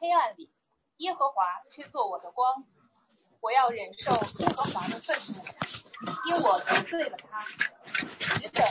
[0.00, 0.50] 黑暗里，
[0.96, 2.64] 耶和华却做我的光。
[3.40, 4.10] 我要忍受。
[4.42, 5.34] 耶和华的愤怒，
[6.26, 7.44] 因我得罪了他。
[8.38, 8.66] 只等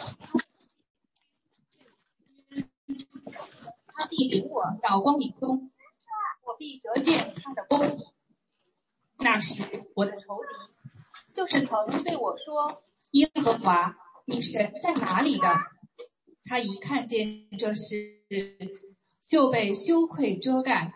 [3.94, 5.72] 他必领我到光明中，
[6.44, 7.80] 我必得见他的光。
[9.18, 10.50] 那时，我的仇敌。
[11.32, 15.48] 就是曾对我说：“耶和华，你神在哪里的？”
[16.46, 18.24] 他一看见这事，
[19.20, 20.96] 就被羞愧遮盖。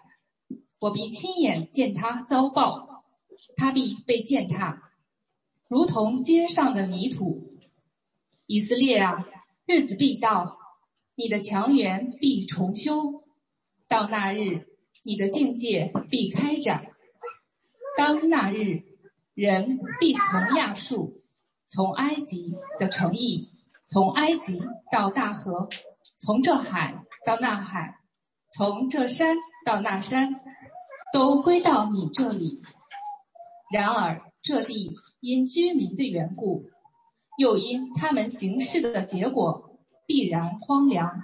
[0.84, 3.06] 我必亲眼见他遭报，
[3.56, 4.92] 他必被践踏，
[5.70, 7.54] 如同街上的泥土。
[8.48, 9.26] 以色列啊，
[9.66, 10.58] 日子必到，
[11.16, 13.24] 你的强援必重修。
[13.88, 14.68] 到那日，
[15.06, 16.92] 你的境界必开展。
[17.96, 18.84] 当那日，
[19.34, 21.24] 人必从亚述，
[21.70, 23.50] 从埃及的城邑。
[23.86, 25.70] 从埃及到大河，
[26.20, 28.00] 从这海到那海，
[28.52, 30.34] 从这山到那山，
[31.14, 32.64] 都归到你这里。
[33.72, 36.72] 然而这地因居民的缘故，
[37.38, 41.22] 又因他们行事的结果，必然荒凉。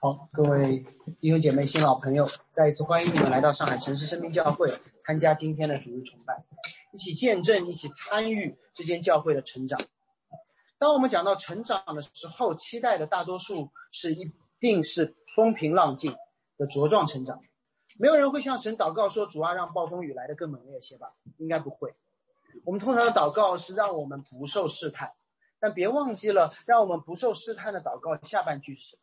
[0.00, 0.84] 好，各位
[1.20, 6.44] 弟兄姐妹、新老朋友，再一次欢迎你们来到上海城市生命教会，参加今天的主日崇拜，
[6.92, 9.80] 一起见证、一起参与这间教会的成长。
[10.76, 16.16] 当我们讲到成长的时候，期待的大多数是一定是风平浪静
[16.58, 17.40] 的茁壮成长。
[17.96, 21.94] 没有人会向神祷告说：“主啊，让暴风雨来得更猛烈些吧。”应该不会。
[22.64, 25.14] 我们通常的祷告是让我们不受试探，
[25.58, 29.02] 但别忘记了，让我们不受试探的祷告下半句是什么：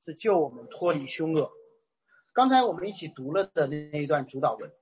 [0.00, 1.52] 是救我们脱离凶恶。
[2.32, 4.72] 刚才我们一起读了的那一段主导文，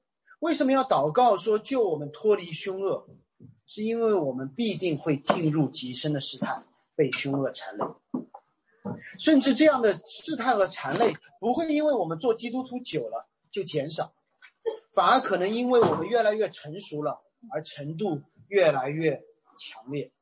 [0.40, 3.06] 为什么要祷告说救我们脱离凶恶？
[3.66, 6.64] 是因为我们必定会进入极深的试探，
[6.94, 7.84] 被凶恶缠累，
[9.18, 14.12] 甚至这样的试探和缠累不会因为我们做基督徒久了就减少，
[14.94, 19.22] 反而可能因为我们越来越成熟了而程度越来越
[19.58, 20.12] 强烈。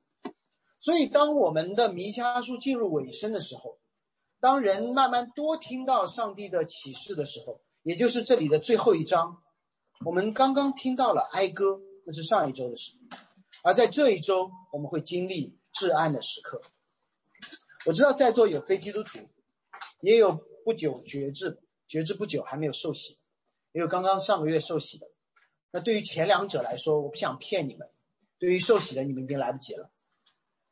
[0.78, 3.78] 所以，当我们的弥迦书进入尾声的时候，
[4.40, 9.42] 当人慢慢多听到上帝的启示的时候，也就是这里的最后一章，
[10.06, 12.94] 我们刚刚听到了哀歌，那是上一周的事。
[13.62, 16.62] 而在这一周，我们会经历至暗的时刻。
[17.86, 19.18] 我知道在座有非基督徒，
[20.02, 23.18] 也有不久觉志、觉志不久还没有受洗，
[23.72, 25.08] 也有刚刚上个月受洗的。
[25.70, 27.88] 那对于前两者来说，我不想骗你们；
[28.38, 29.90] 对于受洗的，你们已经来不及了。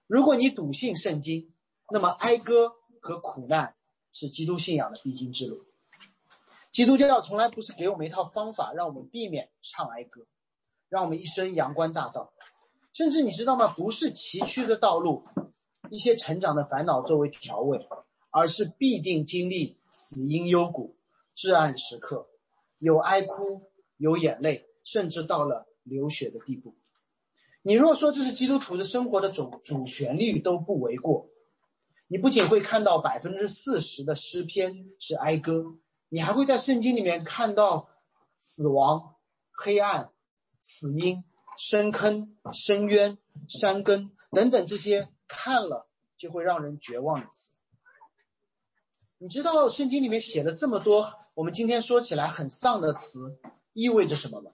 [0.07, 1.55] 如果你笃信圣经，
[1.91, 3.75] 那么哀歌和苦难
[4.13, 5.65] 是基督信仰的必经之路。
[6.71, 10.27] 基督教从来不是给我们一套方法，让我们避免唱哀歌，
[10.91, 12.35] 让我们一生阳关大道。
[12.93, 13.73] 甚至你知道吗？
[13.73, 15.25] 不是崎岖的道路，
[15.91, 17.87] 一些成长的烦恼作为调味，
[18.31, 20.97] 而是必定经历死因幽谷、
[21.35, 22.29] 至暗时刻，
[22.79, 26.77] 有哀哭，有眼泪，甚至到了流血的地步。
[27.63, 31.29] 你若说这是基督徒的生活的主主旋律，都不为过。
[32.07, 35.77] 你不仅会看到百分之四十的诗篇是哀歌，
[36.09, 37.89] 你还会在圣经里面看到
[38.39, 39.17] 死亡、
[39.53, 40.11] 黑暗、
[40.61, 41.25] 死因。
[41.61, 47.55] 深坑、深渊、山根等等这些看了就会让人绝望的词。
[49.19, 53.39] 你知道圣经里面写了这么多，我们今天说起来很丧的词，
[53.73, 54.51] 意味着什么吗？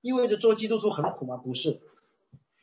[0.00, 1.36] 意味着做基督徒很苦吗？
[1.36, 1.80] 不是，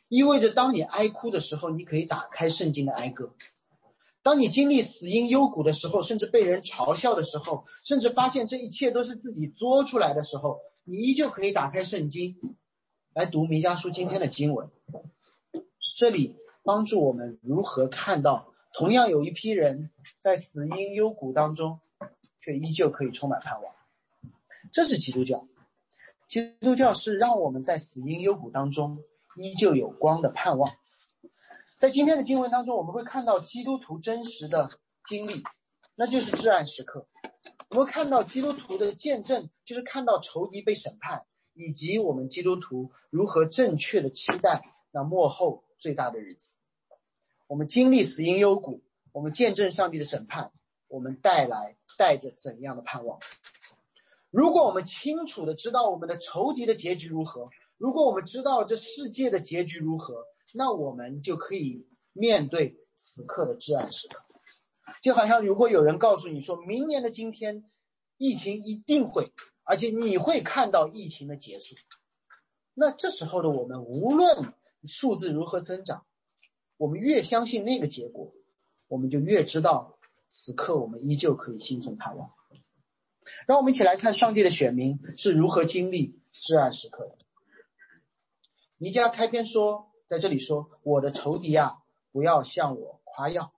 [0.07, 3.27] 意味着当你哀哭的时候，你可以打开圣经的哀歌；
[4.21, 12.57] 当你经历死因幽谷的时候，甚至被人嘲笑的时候，甚至发现这一切都是自己作出来的时候，你依旧可以打开圣经。
[13.13, 14.69] 来读弥迦书今天的经文，
[15.99, 21.81] 这里帮助我们如何看到，同样有一批人在死因幽谷当中，
[22.39, 23.75] 却依旧可以充满盼望。
[24.71, 25.45] 这是基督教，
[26.25, 29.03] 基督教是让我们在死因幽谷当中
[29.35, 30.71] 依旧有光的盼望。
[31.79, 34.69] 在今天的经文当中，我们会看到基督徒真实的
[35.03, 35.43] 经历，
[35.95, 37.07] 那就是至暗时刻。
[37.71, 41.25] 我们看到基督徒的见证，就是看到仇敌被审判。
[41.55, 46.53] 以及我们基督徒如何正确的期待那幕后最大的日子，
[47.47, 50.51] 我们经历死因幽谷，我们见证上帝的审判，
[50.87, 53.19] 我们带来带着怎样的盼望？
[54.29, 64.25] 如果我们清楚的知道我们的仇敌的结局如何，如果我们知道这世界的结局如何，那我们就可以面对此刻的至暗时刻。
[65.01, 67.63] 就好像如果有人告诉你说，明年的今天，
[68.17, 69.33] 疫情一定会。
[69.63, 71.75] 而且你会看到疫情的结束，
[72.73, 74.51] 那这时候的我们，无论
[74.85, 76.05] 数字如何增长，
[76.77, 78.33] 我们越相信那个结果，
[78.87, 79.97] 我们就越知道
[80.27, 82.33] 此刻我们依旧可以心存盼望。
[83.45, 87.17] 让我们一起来看上帝的选民是如何经历至暗时刻的。
[88.77, 93.53] 弥迦开篇说，在这里说：“我的仇敌啊，不要向我夸耀。”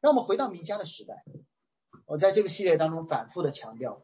[0.00, 1.22] 让我们回到弥迦的时代。
[2.06, 4.02] 我在这个系列当中反复的强调，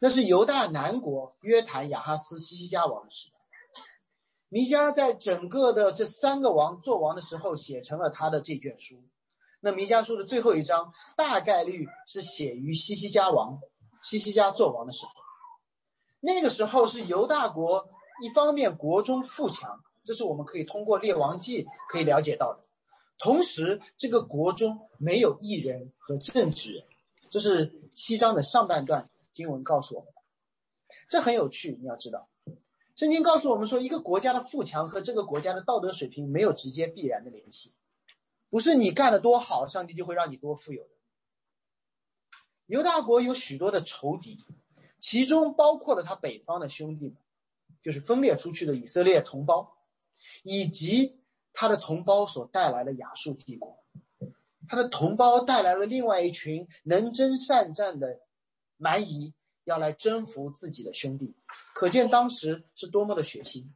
[0.00, 3.35] 那是犹大南国约坦、雅哈斯、西西家王的时代。
[4.48, 9.02] 弥迦在整个的这三个王做王的时候，写成了他的这卷书。
[9.60, 13.58] 那弥迦书的最后一章，大概率是写于西西家王、
[14.02, 15.12] 西西家做王的时候。
[16.20, 17.88] 那个时候是犹大国
[18.22, 22.64] 一方面国中富强，这是我们可以通过列王记可以了解到的。
[23.18, 26.84] 同时，这个国中没有艺人和正直人，
[27.30, 30.22] 这是七章的上半段经文告诉我们的。
[31.08, 32.28] 这很有趣，你要知道。
[32.96, 37.74] 圣经告诉我们说，一个国家的富强和这个国家的道德水平没有直接必然的联系，
[38.48, 40.90] 不是你干得多好，上帝就会让你多富有的。
[42.64, 44.42] 犹大国有许多的仇敌，
[44.98, 47.16] 其中包括了他北方的兄弟们，
[47.82, 49.76] 就是分裂出去的以色列同胞，
[50.42, 51.20] 以及
[51.52, 53.84] 他的同胞所带来的亚述帝国，
[54.68, 58.20] 他的同胞带来了另外一群能征善战的
[58.78, 59.34] 蛮夷。
[59.66, 61.34] 要来征服自己的兄弟，
[61.74, 63.66] 可见当时是多么的血腥。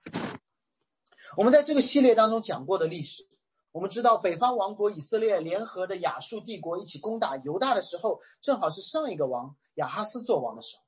[1.36, 3.28] 我们在这个系列当中讲过的历史，
[3.72, 10.84] 我们知道北方王国以色列联合的亚述帝国一起攻打犹大的时候，正好是上一个王亚哈斯做王的时候。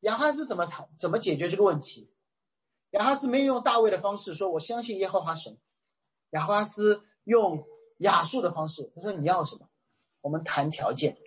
[0.00, 2.10] 亚哈斯怎么谈怎么解决这个问题？
[2.92, 5.58] 亚哈斯没有用大卫的方式说我相信耶和华神，
[6.30, 7.66] 亚哈斯用
[7.98, 9.68] 亚述的方式，他说你要什么？
[10.22, 11.18] 我们谈条件。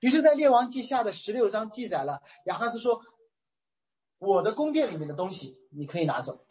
[0.00, 3.02] 于是，在列王记下的十六章记载了亚哈斯说
[4.18, 6.46] ：“我的宫殿里面的东西你可以拿走，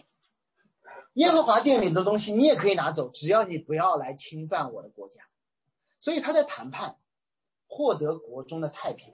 [1.13, 5.21] 耶和华殿里的东西你也可以拿走，只要你不要来侵犯我的国家。”
[6.01, 6.97] 所以他在谈判，
[7.67, 9.13] 获得国中的太平，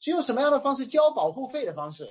[0.00, 2.10] 是用什么样的方式交保护费的方式？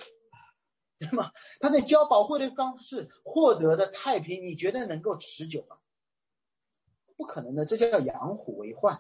[0.98, 1.30] 那么
[1.60, 5.78] 他在交保护的方式获得的太平，你觉得能够持久吗？
[7.18, 8.98] 不可能的，这叫养虎为患。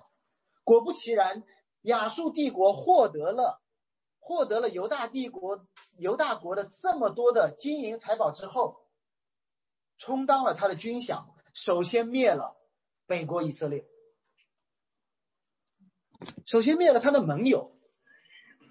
[0.65, 1.43] 果不其然。
[1.83, 3.61] 亚述帝国获得了
[4.19, 5.65] 获得了犹大帝国
[5.95, 8.87] 犹大国的这么多的金银财宝之后，
[9.97, 12.57] 充当了他的军饷，首先灭了
[13.05, 13.85] 北国以色列，
[16.45, 17.71] 首先灭了他的盟友。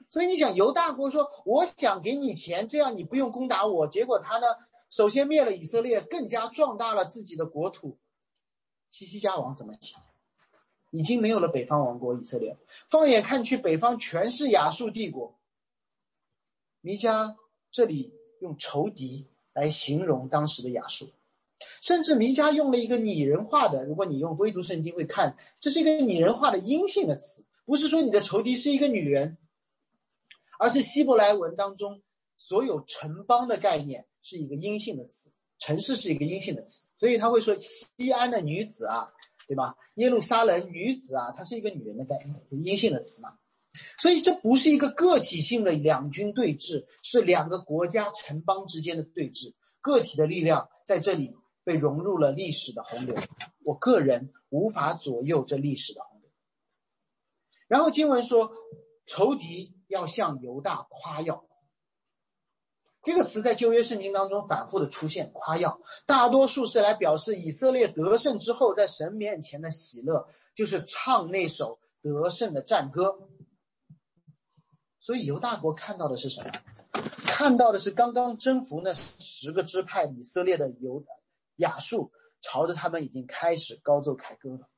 [0.09, 3.89] 所以你想，犹大国说我想给你钱，这样你不用攻打我。
[3.89, 4.47] 结果他呢，
[4.91, 7.99] 首先灭了以色列，更加壮大了自己的国土。
[8.91, 10.03] 西西家王怎么想？
[10.93, 12.55] 已经没有了北方王国以色列，
[12.91, 15.39] 放眼看去，北方全是亚述帝国。
[16.83, 17.35] 弥迦
[17.71, 21.09] 这里用仇敌来形容当时的亚述，
[21.81, 29.39] 甚至弥迦用了一个拟人化的，如果你用微读圣经会看，这是一个拟人化的阴性的词，不是说你的仇敌是一个女人，
[30.59, 32.03] 而是希伯来文当中
[32.37, 39.11] 所有城邦的概念是一个阴性的词，城市是一个阴性的词，所以他会说西安的女子啊。
[39.49, 39.77] 对吧？
[39.95, 43.39] 耶路撒冷女子啊，她是一个女人的概念，阴性的词嘛。
[43.99, 49.55] 所以这不是一个个体性的两军对峙，是两个国家城邦之间的对峙。
[49.81, 51.35] 个体的力量在这里
[51.65, 53.17] 被融入了历史的洪流，
[53.65, 56.31] 我个人无法左右这历史的洪流。
[57.67, 58.53] 然后经文说，
[59.07, 61.45] 仇敌要向犹大夸耀。
[63.03, 73.29] 这个词在旧约圣经当中反复的出现，夸耀，大多数是来表示以色列得胜之后在神面前的喜乐，就是唱那首得胜的战歌。
[75.01, 76.51] 所以犹大国看到的是什么？
[77.25, 81.05] 看到的是刚刚征服那十个支派以色列的犹
[81.57, 84.69] 亚述，朝着他们已经开始高奏凯歌了。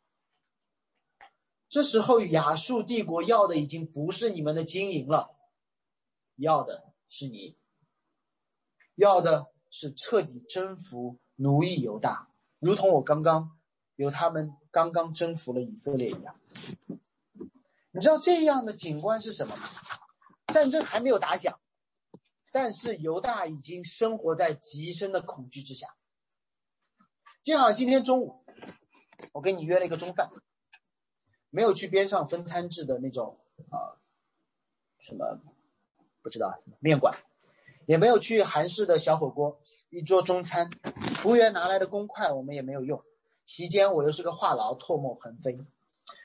[1.68, 5.36] 这时候亚述帝国要的已经不是你们的金银了，
[6.36, 7.58] 要的是你。
[8.94, 13.58] 要的是彻底征服奴役犹大，如同我刚刚
[13.96, 16.40] 由他们刚刚征服了以色列一样。
[17.90, 19.68] 你知道这样的景观是什么吗？
[20.52, 21.58] 战争还没有打响，
[22.52, 25.94] 但是犹大已经生活在极深的恐惧之下。
[27.42, 28.44] 就好今天中午，
[29.32, 30.30] 我跟你约了一个中饭，
[31.50, 33.38] 没有去边上分餐制的那种
[33.70, 33.98] 啊，
[35.00, 35.40] 什么
[36.22, 37.14] 不知道面馆。
[37.86, 39.60] 也没有去韩式的小火锅，
[39.90, 40.70] 一桌中餐，
[41.16, 43.02] 服务员拿来的公筷我们也没有用。
[43.44, 45.58] 期间我又是个话痨，唾沫横飞。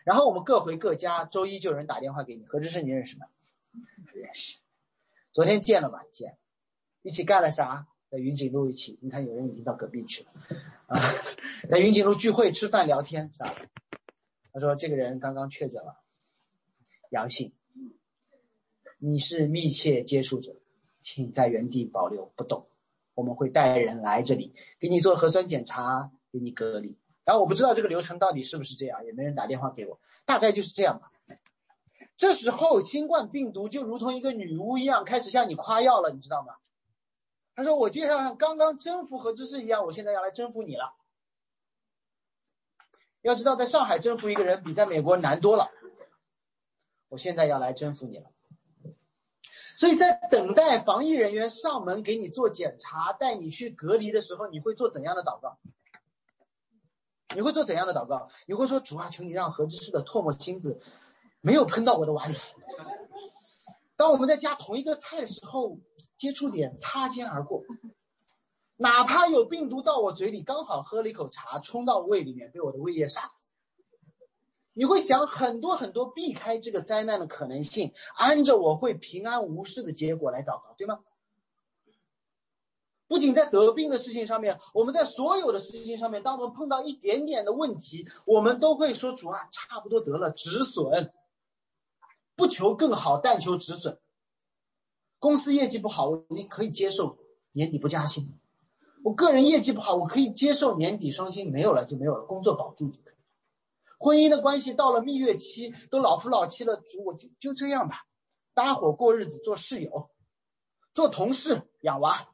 [0.04, 2.46] 然后我们各回各家，周一就有人打电话给你。
[2.46, 3.28] 何志胜，你认识吗？
[4.12, 4.60] 不认识。
[5.32, 6.00] 昨天见了吗？
[6.12, 6.38] 见。
[7.02, 7.88] 一起干了啥？
[8.10, 8.98] 在云锦路一起。
[9.02, 10.32] 你看有人已经到隔壁去了。
[10.88, 10.98] 啊，
[11.70, 13.56] 在云锦路聚会吃饭聊天咋了？
[14.52, 16.02] 他说这个人刚刚确诊了，
[17.12, 17.54] 阳性，
[18.98, 20.56] 你是密切接触者，
[21.02, 22.68] 请在原地保留不动。
[23.14, 26.98] 我们会带人来这里给你做核酸检查，给你隔离。
[27.26, 31.12] 然后我不知道这个流程到底是不是这样，也没人打电话给我，大概就是这样吧。
[32.18, 36.56] 这时候新冠病毒就如同一个女巫一样，开始向你夸耀了，你知道吗？
[37.56, 40.94] 他说：“我就像刚刚征服何知识一样，我现在要来征服你了。
[43.22, 45.70] 要知道，在上海征服一个人比在美国难多了。
[47.10, 48.32] 我现在要来征服你了。
[49.80, 55.58] 所以在等待防疫人员上门给你做检查、带你去隔离的时候，你会做怎样的祷告？
[57.34, 58.28] 你会做怎样的祷告？
[58.46, 60.82] 你会说：主啊，求你让何知识的唾沫星子
[61.40, 62.36] 没有喷到我的碗里。
[63.96, 65.80] 当我们在加同一个菜的时候。”
[66.20, 67.64] 接触点擦肩而过，
[68.76, 73.48] 哪怕有病毒到我嘴里，刚好喝了一口茶冲到胃里面，被我的胃液杀死。
[74.74, 81.00] 你会想很多很多避开这个灾难的可能性，按着我会平安无事的结果来祷告，对吗？
[83.08, 91.12] 不仅在得病的事情上面，我们在所有的事情上面，当我们碰到一点点的问题，我们都会说主啊，差不多得了，止损，
[92.36, 94.00] 不求更好，但求止损。
[95.18, 97.18] 公司业绩不好，你可以接受
[97.52, 98.26] 年底不加薪；
[99.04, 103.14] 我个人业绩不好，我可以接受年底双薪没有了就没有了，工作保住就可以。
[104.00, 108.06] 婚姻的关系到了蜜月期，都老夫老妻了，主我就就这样吧，
[108.54, 110.10] 搭伙过日子，做室友，
[110.94, 112.30] 做同事，养娃，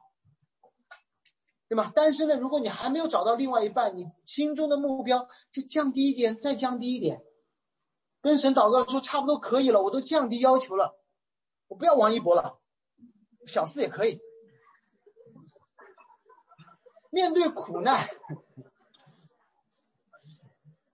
[1.68, 1.90] 对吧？
[1.92, 7.24] 单身的，如果你还没有找到另外一半，你心中的目标就降低一点，再降低一点，
[8.20, 10.96] 跟神祷告说差不多可以了，我都降低要求了，
[11.66, 12.60] 我不要王一博了。
[13.48, 14.20] 小四也可以。
[17.10, 18.06] 面对苦难，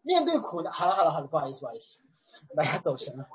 [0.03, 2.03] 面对苦难，好了好了好了，不好意思不好意思，
[2.55, 3.27] 大家走神了。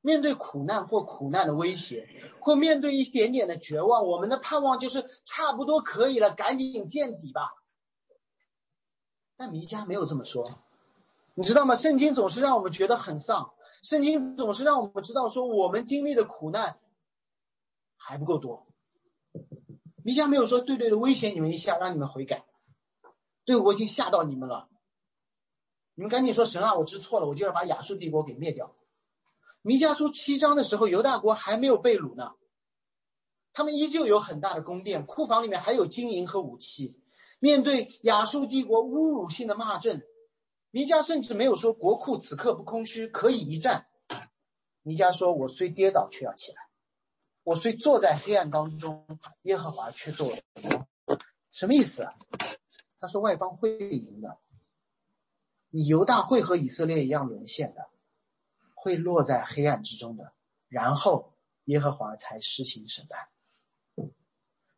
[0.00, 2.08] 面对苦难或苦难的威胁，
[2.40, 7.50] 或面对一点点的绝望，我们的盼望就是差不多可以了，赶紧见底吧。
[9.36, 10.44] 但弥迦没有这么说，
[11.34, 11.74] 你知道吗？
[11.76, 16.78] 圣经总是让我们觉得很丧，圣经总是让我们知道说我们经历的苦难。
[18.00, 18.66] 还不够多，
[20.02, 22.44] 弥迦没有说对对的威胁你们一下，让你们悔改。
[23.48, 24.68] 对我已经吓到你们了，
[25.94, 28.76] 你们赶紧说神啊，我知错了，我就要把亚述帝国给灭掉。
[29.62, 32.34] 弥迦书七章的时候，犹大国还没有被掳呢，
[33.54, 37.00] 他们依旧有很大的宫殿，库房里面还有金银和武器。
[37.38, 40.02] 面对亚述帝国侮辱性的骂阵，
[40.70, 43.86] 弥迦甚至没有说国库此刻不空虚，可以一战。
[44.82, 46.58] 弥迦说：“我虽跌倒，却要起来。”
[47.44, 49.06] 我虽坐在黑暗当中，
[49.44, 50.36] 耶和华却做了。
[51.50, 52.12] 什么意思啊？
[53.00, 54.38] 他说外邦会赢的，
[55.70, 57.88] 你犹大会和以色列一样沦陷的，
[58.74, 60.32] 会落在黑暗之中的。
[60.68, 63.28] 然后耶和华才施行审判。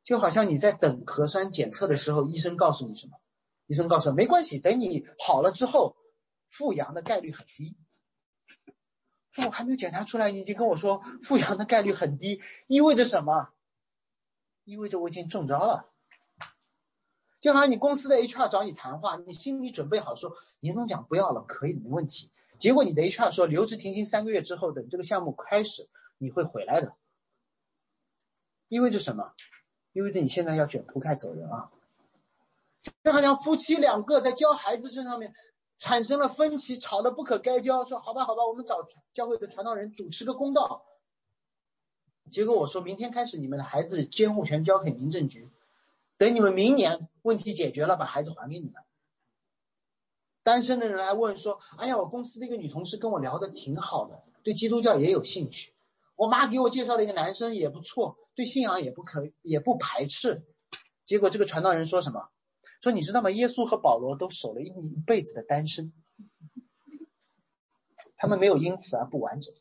[0.03, 3.17] 就好像你在等核酸检测的时候，医生告诉你什么？
[3.67, 5.97] 医生告诉没关系，等你好了之后，
[6.49, 7.77] 复阳的概率很低。
[9.33, 13.51] 说我还没有检查出来，你就跟我说复阳的概率很低，意味着什么？
[14.65, 15.93] 意味着我已经中招了。
[17.41, 22.31] 就好像你公司的 HR 找你谈话，你心里准备好说年终奖不要了，可以，没问题。
[22.59, 26.95] 结果你的 HR 说留职停薪三个月之后，等这个项目开始，你会回来的。
[28.69, 29.33] 意味着什么？
[29.93, 31.71] 意味着你现在要卷铺盖走人啊！
[33.03, 35.35] 就好像夫妻两个在教孩子身上面。
[35.83, 37.83] 产生了分歧，吵得不可开交。
[37.87, 40.85] 说好吧，好吧，我们找教会的传道人主持个公道。
[42.31, 45.49] 结果我说明天开始，你们的孩子监护权交给民政局，
[46.21, 48.75] 等你们明年问题解决了，把孩子还给你们。
[50.43, 55.73] 单身的人来问说：“哎呀，我公司的一个女同事跟我聊的挺好的，对基督教也有兴趣。
[56.17, 60.47] 我妈给我介绍了一个男生也不错，对信仰也不可也不排斥。”
[61.07, 62.29] 结果这个传道人说什么？
[62.83, 63.31] 说你知道吗？
[63.31, 65.91] 耶稣和保罗都守了一一辈子的单身，
[68.19, 69.55] 他们没有因此而不完整。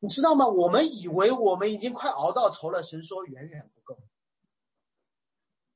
[0.00, 0.46] 你知道吗？
[0.48, 3.70] 我们以为我们已经快熬到头了，神说远远。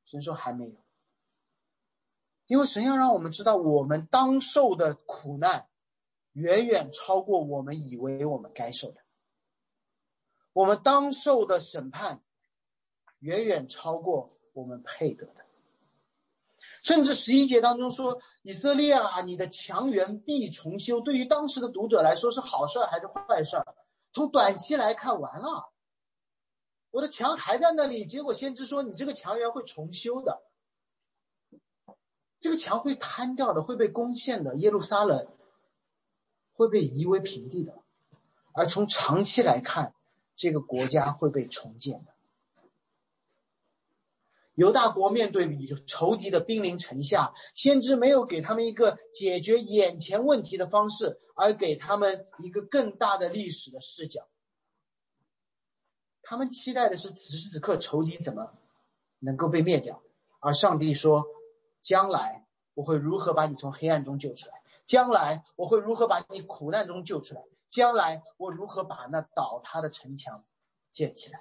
[0.08, 0.76] 神说还没有，
[2.46, 5.68] 因为神要让我们知道，我们当受的苦难
[6.32, 9.00] 远远超过我们以为我们该受的，
[10.52, 12.22] 我们当受的审判
[13.18, 14.34] 远远超过。
[14.54, 15.46] 我们配得的，
[16.82, 23.56] 甚至十一节当中说：“以色列啊，你的强援必重修。”对于当时的读者来说，是好事还是坏事？
[24.12, 25.70] 从短期来看，完了，
[26.90, 28.06] 我的墙还在那里。
[28.06, 30.42] 结果先知说：“你这个墙垣会重修的，
[32.40, 34.56] 这个墙会坍掉的，会被攻陷的。
[34.56, 35.28] 耶路撒冷
[36.52, 37.74] 会被夷为平地的，
[38.52, 39.94] 而从长期来看，
[40.34, 42.14] 这个国家会被重建的。
[44.54, 45.46] 犹大国面对
[45.86, 54.28] 仇敌的兵临城下，先知没有给他们一个解决眼前问题的方式，而给他们一个更大的历史的视角。
[56.28, 58.52] 他们期待的是此时此刻仇敌怎么
[59.18, 60.02] 能够被灭掉，
[60.40, 61.24] 而上帝说
[61.80, 64.60] ：“将来我会如何把你从黑暗中救出来？
[64.84, 67.42] 将来我会如何把你苦难中救出来？
[67.70, 70.44] 将来我如何把那倒塌的城墙
[70.92, 71.40] 建起来？”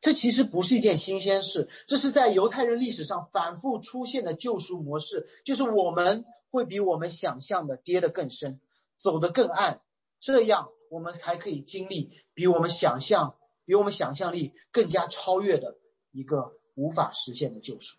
[0.00, 8.60] 这其实不是一件新鲜事，这是在犹太人历史上反复出现的救赎模式，就是我们会比我们想象的跌得更深，
[8.96, 9.80] 走得更暗，
[10.20, 15.76] 这样我们还可以经历比我们想象、比我们想象力更加超越的
[16.12, 17.98] 一个无法实现的救赎。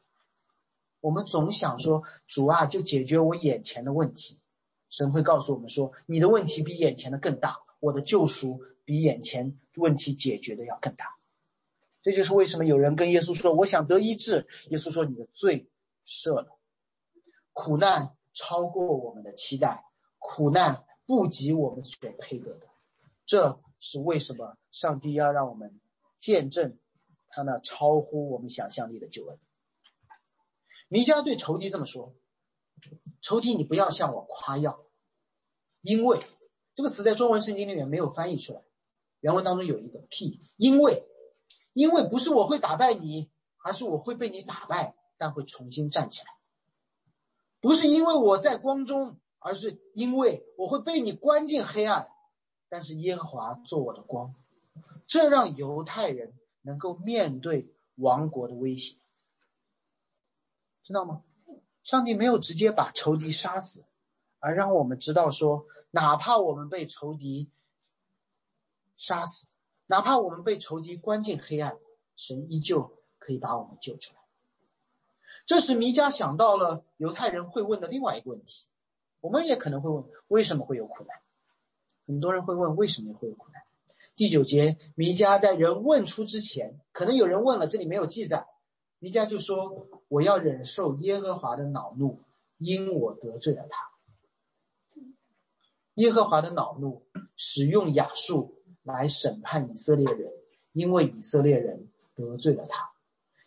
[1.01, 4.39] 我们总想说，主啊，就解决我眼前的问题，
[4.87, 11.17] 神会告诉我们说，你的问题比眼前的更大，我的救赎比眼前问题解决的要更大。
[12.01, 15.67] 这就是为什么有人跟耶稣说：“我想得医治。”耶稣说：“你的罪
[16.07, 16.57] 赦了。”
[17.51, 19.83] 苦难超过我们的期待，
[20.17, 22.67] 苦难不及我们所配得的。
[23.25, 25.79] 这是为什么上帝要让我们
[26.20, 26.77] 见证
[27.29, 29.39] 他那超乎我们想象力的救恩。
[30.88, 32.15] 弥迦对仇敌这么说
[33.22, 34.86] ：“仇敌，你不要向我夸耀，
[35.82, 36.20] 因为
[36.74, 38.62] 这个词在中文圣经里面没有翻译出来，
[39.20, 41.03] 原文当中有一个 p，因为。”
[41.75, 43.29] 因为不是我会打败你，
[43.62, 46.27] 而是我会被你打败，但会重新站起来。
[47.60, 52.08] 不是因为我在光中，而是因为我会被你关进黑暗，
[52.69, 54.34] 但是耶和华做我的光，
[55.07, 58.98] 这让犹太人能够面对亡国的威胁，
[60.84, 61.23] 知道吗？
[61.84, 63.86] 上帝没有直接把仇敌杀死，
[64.39, 67.49] 而让我们知道说，哪怕我们被仇敌
[68.97, 69.49] 杀死。
[69.88, 71.78] 哪怕我们被仇敌关进黑暗，
[72.15, 74.19] 神依旧可以把我们救出来。
[75.45, 78.67] 这时，弥迦想到了犹太人会问的另外一个问题：
[79.21, 81.21] 我们也可能会问，为什么会有苦难？
[82.06, 83.63] 很多人会问，为什么会有苦难？
[84.15, 88.48] 第九节，弥迦在人问出之前，可能有人问了，这里没有记载。
[89.00, 92.22] 弥迦就说：“我要忍受耶和华的恼怒，
[92.58, 95.02] 因我得罪了他。”
[95.96, 98.54] 耶和华的恼怒使用亚述。
[98.86, 100.32] 来审判以色列人，
[100.72, 102.91] 因为以色列人得罪了他。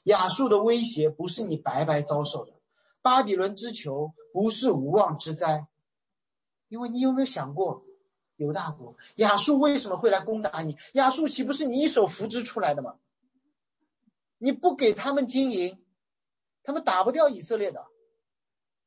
[0.03, 2.55] 亚述的威胁不是你白白遭受的，
[3.03, 5.69] 巴比伦之囚不是无妄之灾。
[6.67, 7.85] 因为你有没有想过，
[8.39, 10.79] 犹大国亚述为什么会来攻打你？
[10.93, 12.97] 亚述岂不是你一手扶植出来的吗？
[14.39, 15.85] 你不给他们经营，
[16.63, 17.87] 他们打不掉以色列的。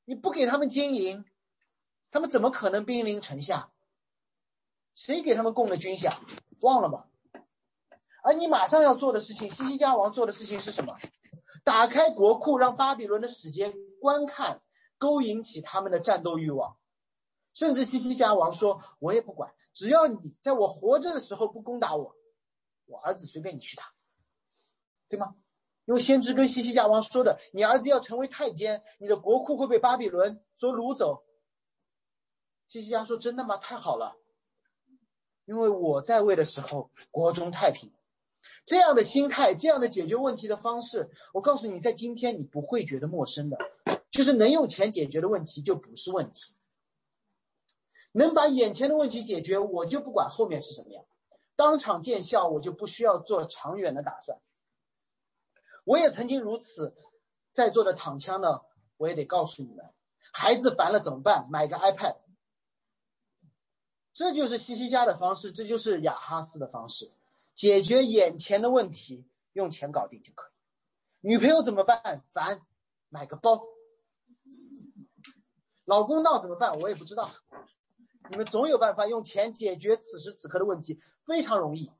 [0.05, 1.25] 你不给他们经营，
[2.11, 3.71] 他们怎么可能兵临城下？
[4.95, 6.13] 谁给他们供的军饷？
[6.61, 7.05] 忘了吗？
[8.23, 10.97] 而你马上要做的事情，西西家王做的事情是什么？
[11.65, 14.61] 打开国库，让巴比伦的使节观看，
[14.97, 16.77] 勾引起他们的战斗欲望。
[17.53, 22.15] 甚至西西家王说：“我也不管，只要你在我活着的时候不攻打我，
[22.85, 23.83] 我儿子随便你去打，
[25.09, 25.35] 对吗？”
[25.85, 31.23] 因为先知跟西西家王说的：“你儿子要成为太监，你的国库会被巴比伦所掳走。”
[32.69, 33.57] 西西家说：“真的吗？
[33.57, 34.15] 太好了。”
[35.45, 37.91] 因为我在位的时候，国中太平，
[38.63, 43.57] 这样的心态，这样的解决问题的方式，我告诉你，在今天你不会觉得陌生的，
[44.11, 46.55] 就是能用钱解决的问题就不是问题，
[48.11, 51.05] 能把眼前的问题解决，我就不管后面是什么样，
[51.55, 54.39] 当场见效，我就不需要做长远的打算。
[55.83, 56.95] 我也曾经如此，
[57.53, 58.61] 在座的躺枪呢，
[58.97, 59.85] 我也得告诉你们，
[60.31, 61.47] 孩子烦了怎么办？
[61.49, 62.17] 买个 iPad。
[64.13, 67.11] 这就是西西家的方式，这就是雅哈斯的方式，
[67.55, 70.51] 解决眼前的问题，用钱搞定就可以。
[71.27, 72.23] 女朋友怎么办？
[72.29, 72.61] 咱
[73.09, 73.63] 买个包。
[75.85, 76.79] 老公闹怎么办？
[76.79, 77.31] 我也不知道。
[78.31, 81.91] 你们总有办法用钱解决此时此刻的问题，非常容易。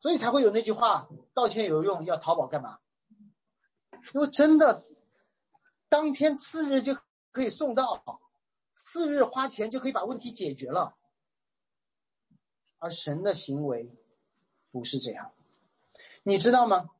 [0.00, 2.80] 所以才会有那句话：道歉有用，要淘宝干嘛？
[4.14, 4.84] 因为真的，
[5.90, 6.96] 当天次日就
[7.30, 8.20] 可以送到。
[8.74, 10.96] 次日花钱就可以把问题解决了，
[12.78, 13.94] 而神的行为
[14.70, 15.32] 不是这样，
[16.22, 16.90] 你知道吗？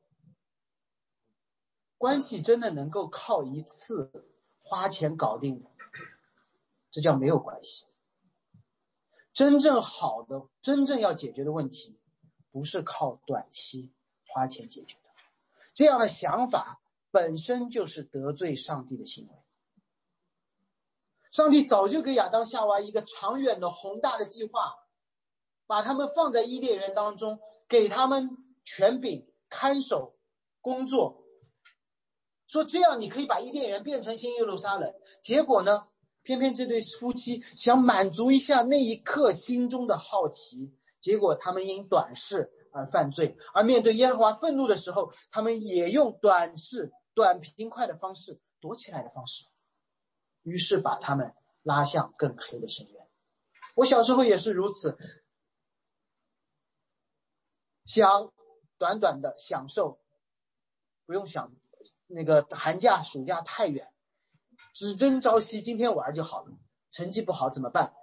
[1.97, 4.29] 关系真的能够靠一次
[4.61, 5.65] 花钱搞定，
[6.93, 7.85] 这叫没有关系。
[9.33, 11.99] 真正好的、真正要解决的问题，
[12.51, 13.91] 不是靠短期
[14.27, 15.09] 花钱解决的。
[15.73, 19.33] 这样的想法本身就是得罪上帝的行为。
[21.31, 24.75] 上帝早就给亚当夏娃一个长远的宏大的计划，
[25.65, 30.15] 把他们放在伊甸园当中，给他们权柄、看守、
[30.61, 31.23] 工作，
[32.45, 34.93] 说这样你可以把伊甸园变成新耶路撒冷。
[35.23, 35.87] 结果呢，
[36.23, 49.45] 偏偏这对夫妻想满足一下那一刻心中的好奇，结果他们因短视而犯罪，而面对耶和华愤怒的时候，他们也用短视、短平快的方式躲起来的方式。
[50.41, 53.07] 于是把他们拉向更黑的深渊。
[53.75, 54.97] 我小时候也是如此，
[57.85, 58.33] 想
[58.77, 60.01] 短短的享受，
[61.05, 61.53] 不用想
[62.07, 63.92] 那个寒假暑假太远，
[64.73, 66.51] 只争朝夕，今天玩就好了。
[66.91, 67.93] 成绩不好怎么办？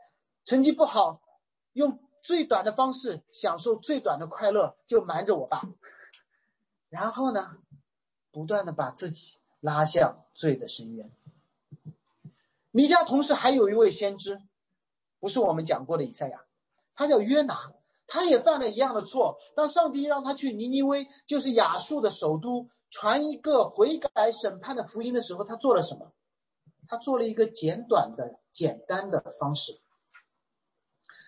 [0.44, 1.20] 成绩不好，
[1.72, 5.62] 用最短的方式享受最短的快乐，就瞒着我爸。
[6.88, 7.56] 然后呢，
[8.32, 11.10] 不断的把自己拉向罪的深渊。
[12.70, 14.40] 弥迦同时还有一位先知，
[15.18, 16.44] 不是我们讲过的以赛亚，
[16.94, 17.72] 他叫约拿，
[18.06, 19.38] 他也犯了一样的错。
[19.56, 26.12] 当上帝让他去尼尼微，就是亚述的首都，传一个悔改审判的福音的时候，他做了什么？
[26.90, 29.78] 他做了一个简短的、简单的方式。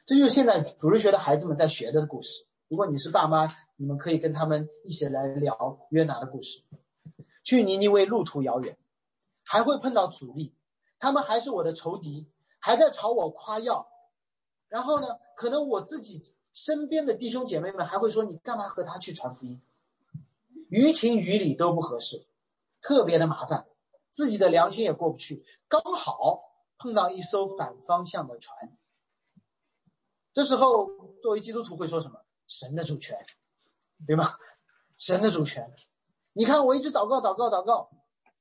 [0.05, 2.45] 这就是现在主日学的孩子们在学的故事。
[2.67, 6.65] 如果你是爸妈，你们可以跟他们一起来聊约拿的故事。
[7.45, 8.77] 去尼尼微路途遥远，
[9.45, 10.53] 还会碰到阻力。
[10.99, 13.87] 他们还是我的仇敌，还在朝我夸耀，
[14.67, 19.63] 然后呢，可能我自己身边的弟兄姐妹们还会说：“你干嘛和他去传福音？”
[20.69, 22.27] 于情于理都不合适，
[22.81, 23.69] 特别的麻烦，
[24.13, 25.45] 自己的良心也过不去。
[25.67, 26.45] 刚好
[26.79, 28.79] 碰到一艘反方向的船，
[30.33, 30.89] 这时候
[31.21, 32.25] 作为基督徒会说什么？
[32.47, 33.19] 神的主权，
[34.07, 34.37] 对吗？
[34.97, 35.75] 神的主权。
[36.33, 37.91] 你看我一直祷告祷告祷告，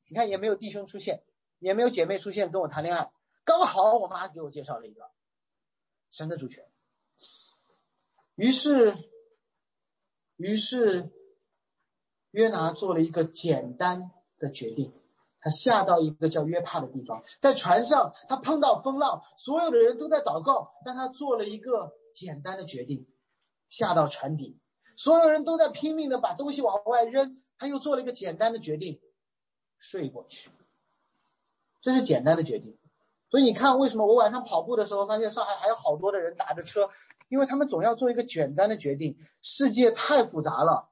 [0.08, 1.24] 你看也没有弟兄出现。
[1.60, 3.12] 也没有姐妹出现跟我谈恋爱，
[3.44, 5.12] 刚好我妈给我介绍了一个
[6.10, 6.68] 神的主权。
[8.34, 8.98] 于是，
[10.38, 11.12] 于是
[12.32, 14.92] 约拿做了一个简单的决定，
[15.42, 23.08] 他下到一个叫约帕的地方，在船上他碰到风浪，所有的人都在祷告，但他做了一个简单的决定，
[23.68, 24.60] 下到船底，
[24.96, 29.02] 所有人都在拼命的把东西往外扔，他又做了一个简单的决定，
[29.80, 30.52] 睡过去。
[31.82, 32.78] 这是简单的决定，
[33.32, 36.92] 所以你看，为什么我晚上跑步的时候发现上海还有好多的人打着车，
[37.28, 39.18] 因为他们总要做一个简单的决定。
[39.42, 40.92] 世界太复杂了，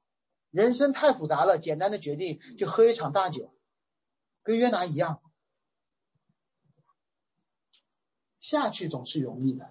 [0.50, 3.54] 人生太复杂了，简单的决定就喝一场大酒，
[4.42, 5.20] 跟约拿一样，
[8.38, 9.70] 下去总是容易的，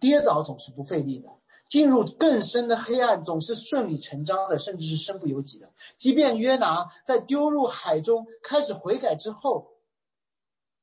[0.00, 1.28] 跌倒总是不费力的，
[1.68, 5.72] 进入更深的黑暗总是顺理成章的，甚至是身不由己的。
[5.96, 9.70] 即便约拿在丢入海中开始悔改之后。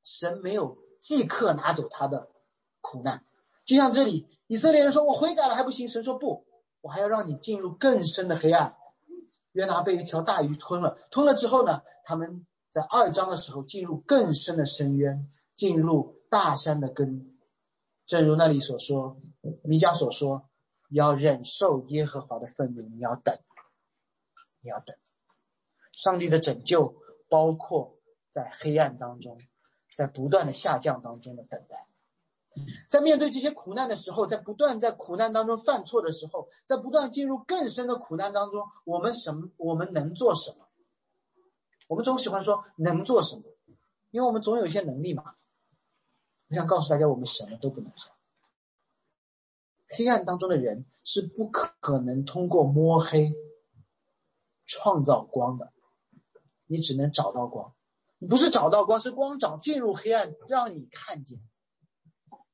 [0.04, 2.28] 神没有即刻拿走他的
[2.80, 3.24] 苦难，
[3.64, 6.44] 就像这里以色列人说：“我悔改了还不行。”神说：“不，
[6.80, 8.76] 我还要让你进入更深的黑暗。”
[9.52, 11.82] 约拿被一条大鱼吞了，吞了之后呢？
[12.02, 17.38] 他们在二章的时候进入更深的深渊，进入大山的根。
[18.06, 19.16] 正如那里所说，
[19.62, 20.48] 米迦所说
[20.90, 23.38] ：“要忍受耶和华的愤怒，你要等，
[24.60, 24.96] 你要等。”
[25.92, 26.96] 上帝的拯救
[27.28, 27.98] 包括
[28.30, 29.38] 在黑暗当中。
[29.94, 31.86] 在不断的下降当中的等待，
[32.88, 39.50] 在面对这些苦难的时候，在不断在苦难当中犯错的时候，在不断进入更深的苦难当中，我们什么？
[39.58, 40.61] 我们能做什么？
[41.92, 43.42] 我们总喜欢说能做什么，
[44.10, 45.34] 因为我们总有一些能力嘛。
[46.48, 48.14] 我想告诉大家，我们什么都不能做。
[49.88, 53.34] 黑暗当中的人是不可能通过摸黑
[54.64, 55.70] 创造光的，
[56.64, 57.74] 你只能找到光。
[58.26, 61.42] 不是找到光，是光找进入黑暗，让你看见。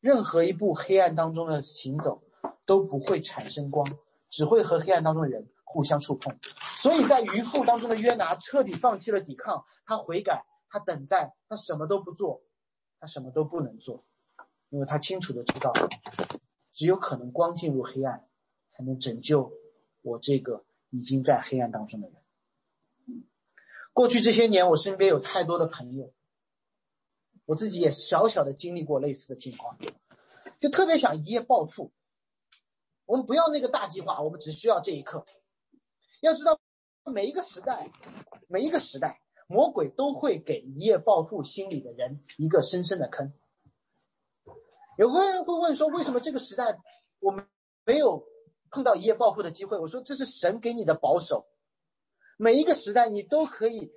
[0.00, 2.24] 任何一步黑暗当中的行走
[2.66, 3.86] 都不会产生光，
[4.28, 6.38] 只会和黑暗当中的人互相触碰。
[6.76, 12.42] 所以在鱼腹当中的约拿彻底放弃了抵抗，他悔改，他等待，他什么都不做，
[13.00, 14.04] 他什么都不能做，
[14.70, 15.72] 因为他清楚的知道，
[16.72, 18.28] 只有可能光进入黑暗，
[18.68, 19.52] 才能拯救
[20.02, 22.16] 我这个已经在黑暗当中的人。
[23.92, 26.12] 过去这些年，我身边有太多的朋友，
[27.44, 29.76] 我自己也小小的经历过类似的境况，
[30.60, 31.92] 就特别想一夜暴富。
[33.06, 35.24] 我们不要那个大计划，我们只需要这一刻。
[36.20, 36.58] 要知道，
[37.04, 37.90] 每一个时代，
[38.48, 43.32] 每一个时代，魔鬼都会给一夜暴富心理的人一个深深的坑。
[44.96, 46.78] 有个人会问说，为什么这个时代
[47.20, 47.46] 我们
[47.84, 48.26] 没有
[48.70, 49.78] 碰到一夜暴富的机会？
[49.78, 51.46] 我说，这是神给你的保守。
[52.36, 53.92] 每一个时代，你都可以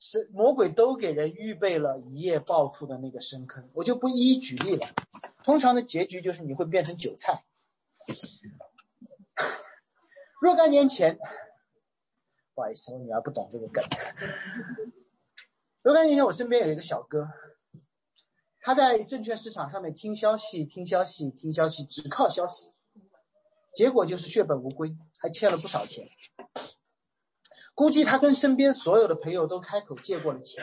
[0.00, 4.88] 是魔鬼都给人预备了一夜暴富的那个深坑，我就不一一举例了。
[5.44, 7.44] 通常的结局就是你会变成韭菜。
[10.42, 11.20] 若干年前，
[12.54, 13.82] 不好意思，我女儿不懂这个梗。
[15.82, 17.28] 若干年前，我身边有一个小哥，
[18.60, 22.70] 他在证券市场上面听消息、听消息、听消息，只靠消息，
[23.74, 26.08] 结果就是血本无归，还欠了不少钱。
[27.74, 30.62] 估计他跟身边所有的朋友都开口借过了钱，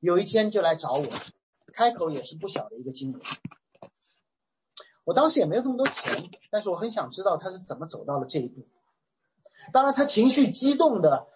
[0.00, 1.06] 有一天就来找我，
[1.74, 3.20] 开口也是不小的一个金额。
[5.04, 8.66] 我当时也没有这么多钱，但是我很想知道他是怎么走到了这一步。
[9.72, 11.28] 当然，他情绪激动的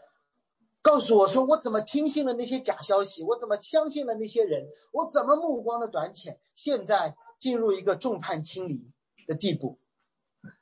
[0.82, 3.22] 告诉我说：“我怎么听信了那些假消息？
[3.22, 4.68] 我怎么相信了那些人？
[4.92, 6.40] 我怎么目光的短浅？
[6.54, 8.90] 现在进入一个众叛亲离
[9.26, 9.78] 的地步，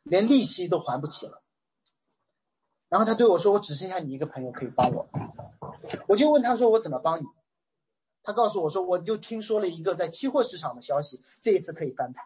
[0.02, 1.42] 连利息都还不起了。”
[2.88, 5.08] 然后他对我说：“我只剩下你一个朋友可以帮我。”
[6.08, 7.24] 我就问他说：“我怎么帮你？”
[8.24, 12.24] 他告诉我说：“我就听说了一个在期货市场的消息，这一次可以翻盘。”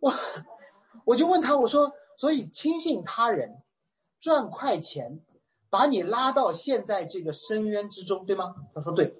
[0.00, 0.12] 我
[1.04, 3.62] 我就问他，我说，所以轻信他人，
[4.20, 5.24] 赚快钱，
[5.70, 8.54] 把你拉到现在这个深渊之中，对吗？
[8.74, 9.16] 他说对。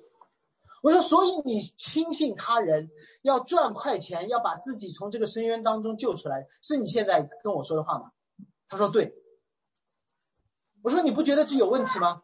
[0.82, 2.90] 我说，所以你轻信他人，
[3.22, 8.12] 要赚快钱，要把自己从这个深渊当中救出来，是你现在跟我说的话吗？
[8.68, 9.14] 他说对。
[10.82, 12.20] 我说你不觉得这有问题吗？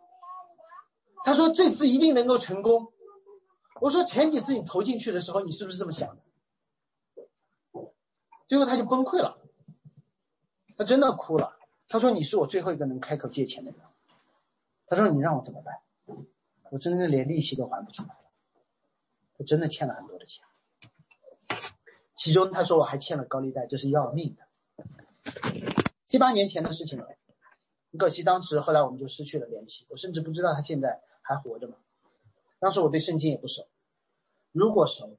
[1.25, 2.93] 他说这次一定能够成功。
[3.81, 6.23] 我说前几次你投进去的时候，你是不是这么想的？
[8.47, 9.40] 最后他就崩溃了，
[10.81, 11.59] 他真的哭了。
[11.89, 13.81] 他说：“你是我最后一个能开口借钱的人。”
[14.89, 15.75] 他说：“你让我怎么办？
[16.71, 18.31] 我真的连利息都还不出来了。
[19.37, 20.43] 他真的欠了很多的钱，
[22.15, 24.49] 其中他说我还欠了高利贷，这是要命的。
[26.09, 27.07] 七八年前的事情了，
[27.93, 29.87] 很可惜，当时后来我们就失去了联系。
[29.91, 31.75] 我甚至不知道他现在还活着吗？
[32.59, 33.69] 当时我对圣经也不熟，
[34.53, 35.19] 如果熟，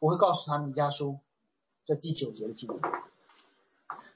[0.00, 1.20] 我会告诉他弥迦书
[1.84, 2.80] 这第九节的经文。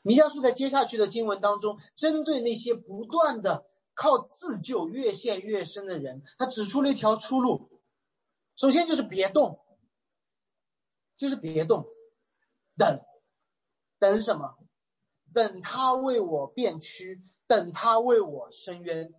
[0.03, 7.71] 弥迦书在接下去的经文当中，针对那些不断的靠自救越陷越深的人，他指出了一条出路。
[8.57, 9.61] 首先就是别动，
[11.17, 11.87] 就是别动，
[12.77, 13.01] 等，
[13.99, 14.57] 等什么？
[15.33, 19.15] 等他为我变屈，等他为我伸冤。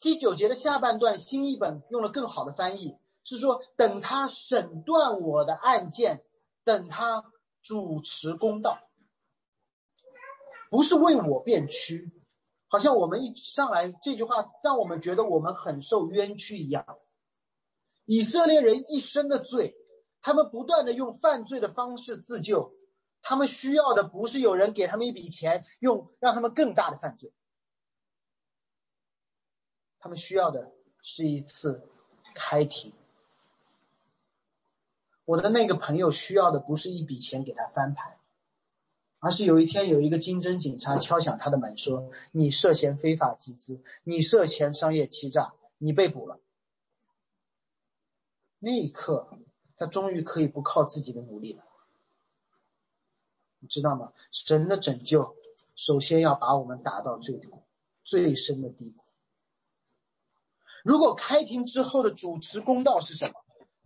[0.00, 6.22] 第九节的下半段，新译本用了更好的翻译，是说等他审断我的案件，
[6.62, 7.24] 等他
[7.62, 8.78] 主持公道，
[10.74, 12.10] 不是为我辩屈，
[12.66, 16.98] 好像我们一上来这句话让我们觉得我们很受冤屈一样。
[18.06, 19.76] 以色列人一生的罪，
[20.20, 22.74] 他们不断的用犯罪的方式自救，
[23.22, 27.32] 他们需要的不是有人给他们一笔钱，用让他们更大的犯罪。
[30.00, 31.88] 他们需要的是一次
[32.34, 32.92] 开庭。
[35.24, 38.13] 我的那个朋友需要的不是一笔钱给他翻盘，
[39.24, 46.38] 而是有一天有一个金针警察敲响他的门，说：“你涉嫌非法集资，你涉嫌商业欺诈，你被捕了。”
[48.60, 49.30] 那一刻，
[49.76, 51.64] 他终于可以不靠自己的努力了。
[53.60, 54.12] 你知道吗？
[54.30, 55.34] 神的拯救，
[55.74, 57.48] 首先要把我们打到最低、
[58.04, 59.02] 最深的地步。
[60.84, 63.32] 如果开庭之后的主持公道是什么？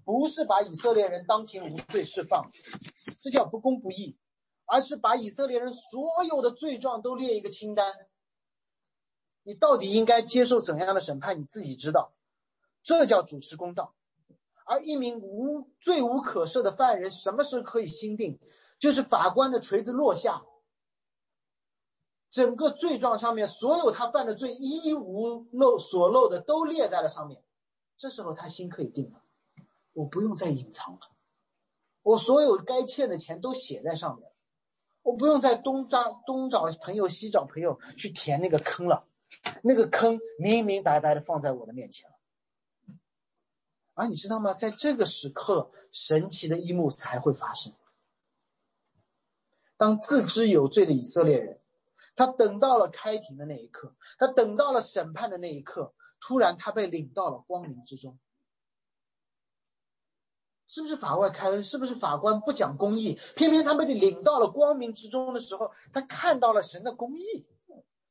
[0.04, 2.50] 不是把以色列人当庭无罪释放，
[3.20, 4.16] 这叫不公不义，
[4.68, 8.06] 而是把以色列人所有的罪状都列一个清单。
[9.42, 11.40] 你到底应该接受怎样的审判？
[11.40, 12.12] 你自己知道，
[12.82, 13.94] 这叫主持公道。
[14.66, 18.38] 而一名无罪无可赦的犯人，什么时候可以心定？
[18.78, 20.44] 就是法官的锤子落下。
[22.30, 27.42] 整个罪状上面，所有他犯的罪一无漏所漏的都列在了上面。
[27.96, 29.22] 这时候他心可以定了，
[29.94, 31.00] 我不用再隐藏了，
[32.02, 34.30] 我所有该欠的钱都写在上面，
[35.02, 39.06] 我不用再东找东找朋友西找朋友去填那个坑了，
[39.62, 42.16] 那个坑明明白白的放在我的面前了。
[43.94, 44.54] 而你知道吗？
[44.54, 47.72] 在这个时刻，神奇的一幕才会发生。
[49.76, 51.60] 当自知有罪的以色列人。
[52.16, 58.18] 他等到了开庭的那一刻，他等到了审判的那一刻，突然他被领到了光明之中。
[60.68, 61.64] 是不是法外开恩？
[61.64, 63.18] 是不是法官不讲公义？
[63.34, 67.46] 偏偏他被领到了光明之中的时候，他看到了神的公义。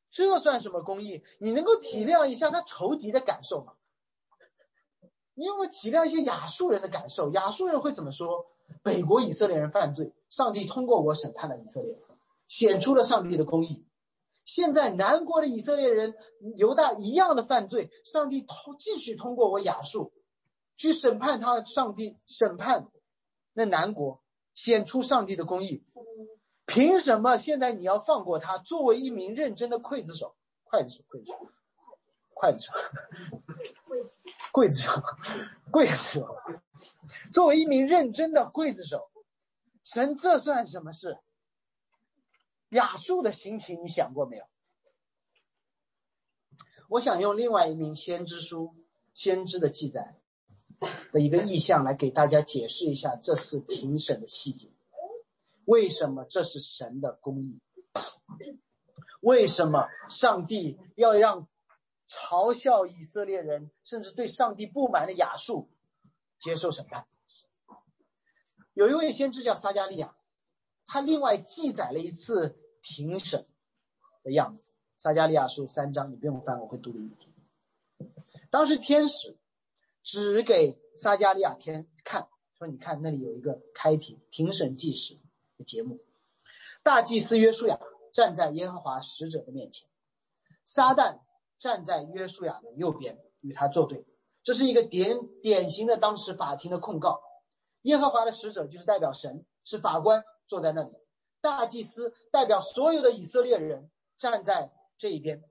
[0.09, 1.23] 这算什么公义？
[1.37, 3.73] 你能够体谅一下他仇敌的感受吗？
[5.35, 7.29] 你有没有体谅一些亚述人的感受？
[7.29, 8.47] 亚述人会怎么说？
[8.81, 11.95] 北国以色列人犯罪，上帝通过我审判了以色列，
[12.47, 13.85] 显出了上帝的公义。
[14.45, 16.15] 现在南国的以色列人
[16.55, 20.11] 犹大一样的犯罪，上帝通继续通过我亚述
[20.77, 22.87] 去审判他，上帝审判
[23.53, 25.83] 那南国，显出上帝的公义。
[26.65, 28.57] 凭什么现在你要放过他？
[28.59, 30.35] 作为一名认真的刽子手，
[30.65, 31.03] 刽子手，
[32.35, 32.71] 刽子手，
[34.53, 34.91] 刽子手，刽子手，
[35.71, 36.37] 刽子手，
[37.33, 39.09] 作为一名认真的刽子手，
[39.83, 41.17] 神这算什么事？
[42.71, 44.45] 亚述的心情你想过没有？
[46.89, 48.75] 我想用另外一名先知书
[49.13, 50.19] 先知的记载
[51.11, 54.69] 的一个意象来给大家解释一下这次庭审的细节。
[55.65, 57.59] 为什么这是神的公义？
[59.21, 61.47] 为什么上帝要让
[62.07, 65.69] 嘲笑以色列人，甚至对上帝不满的亚述
[66.39, 67.05] 接受审判？
[68.73, 70.15] 有一位先知叫撒加利亚。
[70.89, 73.45] 他另外记载了一次庭审
[74.23, 77.33] 的样子，《撒加利亚书》三章，你不用翻，我会读给你听。
[78.49, 79.35] 当时天使
[80.07, 85.19] 指给撒加利亚天看，说：“你看那里有一个开庭庭审祭时
[85.57, 85.99] 的节目，
[86.81, 87.77] 大祭司约书亚
[88.13, 89.89] 站在耶和华使者的面前，
[90.63, 91.19] 撒旦
[91.59, 94.05] 站在约书亚的右边与他作对。
[94.43, 97.21] 这是一个典典型的当时法庭的控告。
[97.81, 100.91] 耶和华的使者就是代表神，是法官。”坐在那里，
[101.41, 105.43] 大祭司代表所有的以色列人站在这一边，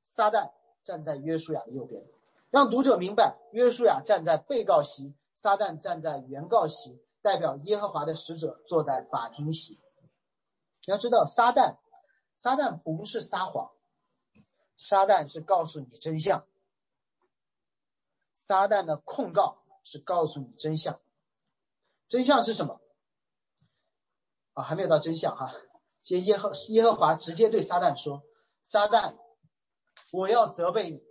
[0.00, 0.52] 撒旦
[0.84, 2.04] 站在约书亚的右边，
[2.52, 9.80] 让读者明白约书亚站在被告席，撒旦站在原告席，代表耶和华的使者坐在法庭席。
[10.84, 11.78] 你要知道，撒旦，
[12.36, 13.70] 撒旦不是撒谎，
[14.76, 16.46] 撒旦是告诉你真相，
[18.34, 21.00] 撒旦的控告是告诉你真相，
[22.06, 22.82] 真相是什么？
[24.52, 25.54] 啊，还没有到真相哈。
[26.02, 28.24] 先耶和耶和华直接对撒旦说
[28.60, 29.16] ：“撒旦，
[30.10, 31.02] 我要责备你，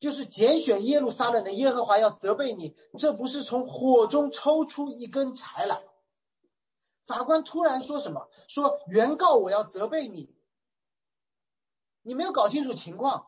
[0.00, 5.84] 就是拣选耶路撒冷的耶和华要责备你，这不是从火中抽出一根柴来。”
[7.06, 8.28] 法官突然说什么？
[8.48, 10.34] 说原告我要责备你，
[12.02, 13.26] 你没有搞清楚情况，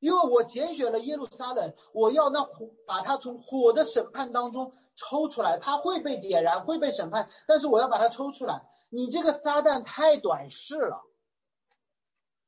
[0.00, 4.74] 因为我拣选了耶路撒冷，我要那火把它从火的审判当中。
[4.96, 8.68] 抽出来，它会被点燃，会被审判，但是我要把它抽出来。
[8.90, 11.02] 你这个撒旦太短视了，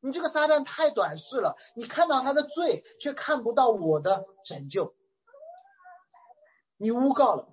[0.03, 1.57] 你这个撒旦太短视了。
[1.77, 4.95] 你看到他的罪，却看不到我的拯救。
[6.77, 7.49] 你诬告了，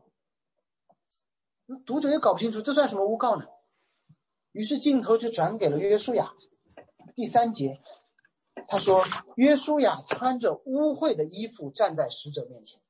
[1.86, 3.46] 读者也搞不清楚这算什么诬告呢？
[4.52, 6.34] 于是镜头就转给了约书亚。
[7.14, 7.80] 第三节，
[8.68, 9.06] 他说
[9.38, 12.82] ：“约书亚穿着污秽的衣服站在使者面前。”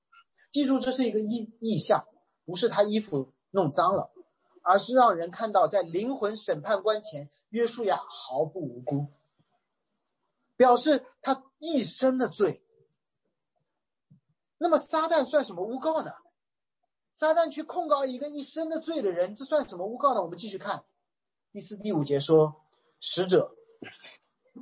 [0.51, 2.05] 记住，这是一个意意象，
[2.45, 4.09] 不是他衣服弄脏了，
[4.63, 9.07] 而是让人看到在灵魂审判官前，约书亚毫不无辜，
[10.59, 12.61] 表示他一生的罪。
[14.57, 16.11] 那么撒旦算什么诬告呢？
[17.13, 20.21] 撒旦去控告一个一生的罪的人，这算什么诬告呢？
[20.21, 20.83] 我们继续看
[21.53, 22.65] 第四、第五节说，
[22.99, 23.55] 使者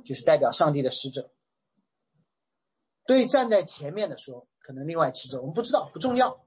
[0.04, 1.32] 就是代表上帝的使者，
[3.04, 4.46] 对站在前面的说。
[4.60, 6.46] 可能另外其中我们不知道，不重要。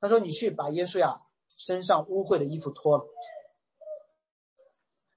[0.00, 3.04] 他说：“你去把耶稣呀身上污秽的衣服脱了。”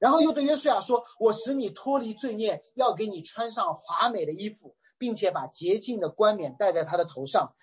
[0.03, 7.55] 然后又对约书亚说：“我使你脱离罪孽，要给你穿上华美的衣服，并且把洁净的冠冕戴在他的头上。”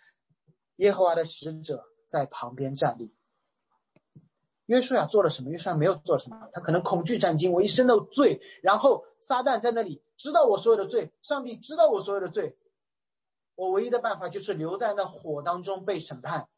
[0.76, 3.14] 耶和华的使者在旁边站立。
[4.64, 5.50] 约书亚做了什么？
[5.50, 8.40] 约书亚没有做什么，他可能恐惧战惊，我一身的罪。
[8.62, 12.56] 然后撒旦在那里知道我所有的罪，上帝知道我所有的罪。
[13.54, 16.48] 我唯一的办法就是留在那火当中被审判，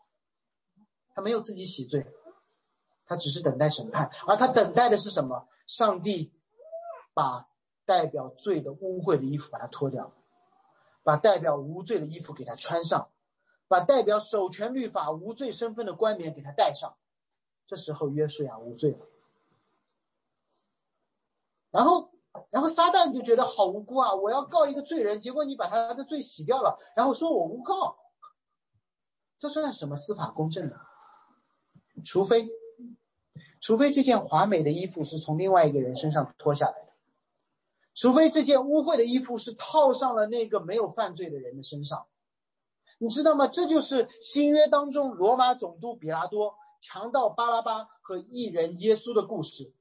[1.13, 2.07] 他没有自己洗罪，
[3.07, 5.49] 他只是等待审判，而他等待的是什么？
[5.67, 6.33] 上帝
[7.15, 7.49] 把
[7.85, 10.13] 代表罪的污秽的衣服把它脱掉，
[11.03, 13.11] 把代表无罪的衣服给他穿上，
[13.69, 16.97] 把代表守全律法无罪身份的冠冕给他戴上。
[17.67, 19.07] 这时候约书亚无罪了，
[21.71, 22.11] 然后。
[22.49, 24.15] 然后撒旦就觉得好无辜啊！
[24.15, 27.99] 我要告一个罪人，结果你把他的罪洗掉了，然后说我诬告，
[29.37, 30.81] 这算什么司法公正呢？
[32.07, 32.49] 除非，
[33.63, 36.93] 除非这件华美的衣服是从另外一个人身上脱下来的，
[37.95, 42.09] 除非这件污秽的衣服是套上了那个没有犯罪的人的身上，
[42.99, 43.47] 你知道吗？
[43.47, 49.73] 这就是新约当中罗马总督比拉多强盗巴拉巴和异人耶稣的故事。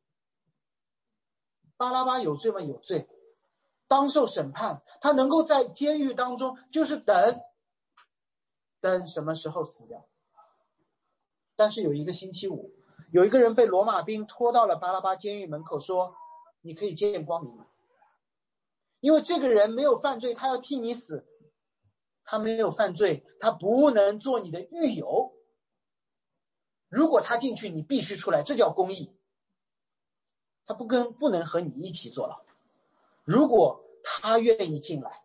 [1.76, 2.62] 巴拉巴有罪吗？
[2.62, 3.10] 有罪，
[3.88, 4.84] 当受审判。
[5.02, 7.42] 他能够在监狱当中，就是等，
[8.80, 10.08] 等什么时候死掉。
[11.56, 12.72] 但是有一个星期五，
[13.12, 16.16] 有一个人被罗马兵拖到了巴拉巴监狱门口，说
[16.62, 17.60] ：“你可以见光明？
[19.02, 21.26] 因为这个人没有犯罪，他要替你死；
[22.24, 25.34] 他没有犯罪，他不能做你的狱友。
[26.88, 29.14] 如果他进去，你必须出来，这叫公义。
[30.66, 32.42] 他不跟不能和你一起坐牢。
[33.26, 35.24] 如果他愿意进来，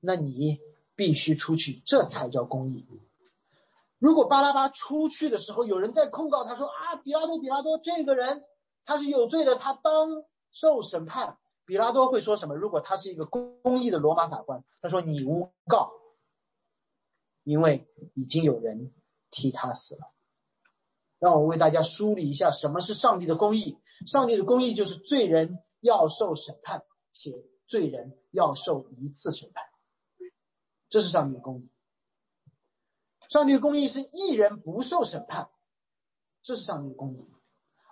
[0.00, 0.60] 那你
[0.96, 2.84] 必须出去，这才叫公义。
[4.00, 8.44] 如果巴拉巴出去的时候，有人在控告他说：“啊，比拉多，比拉多，这个人
[8.84, 12.56] 他是有罪的，他当受审判。”比拉多会说什么？
[12.56, 15.92] 如果他是一个公公义的罗马法官，他说：“你诬告，
[17.44, 18.92] 因为已经有人
[19.30, 20.10] 替他死了。”
[21.20, 23.78] 让我为大家梳理一下什么是上帝的公义。
[24.06, 26.82] 上帝的公义就是罪人要受审判，
[27.12, 29.62] 且罪人要受一次审判，
[30.88, 31.68] 这是上帝的公义。
[33.30, 35.48] 上帝的公义是艺人不受审判，
[36.42, 37.30] 这是上帝的公义。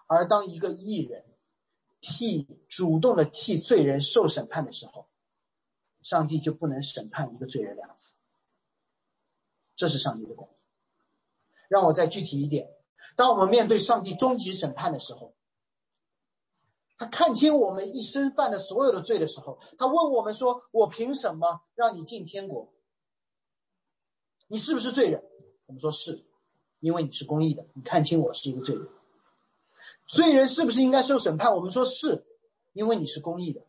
[0.08, 1.24] 而当一个艺人
[2.00, 5.08] 替主动的替罪人受审判的时候，
[6.02, 8.16] 上帝就不能审判一个罪人两次。
[9.76, 10.56] 这是上帝的公义。
[11.68, 12.74] 让我再具体一点：
[13.14, 15.36] 当我们面对上帝终极审判的时候，
[16.96, 22.74] 他看清我们一生犯的所有的罪的时候，他问我们说：“我凭什么让你进天国？”
[24.48, 25.22] 你是不是罪人？
[25.66, 26.24] 我们说是，
[26.80, 28.88] 因为你是公义的，你看清我是一个罪人。
[30.06, 31.54] 罪人是不是应该受审判？
[31.54, 32.24] 我们说是，
[32.72, 33.60] 因为你是公义的。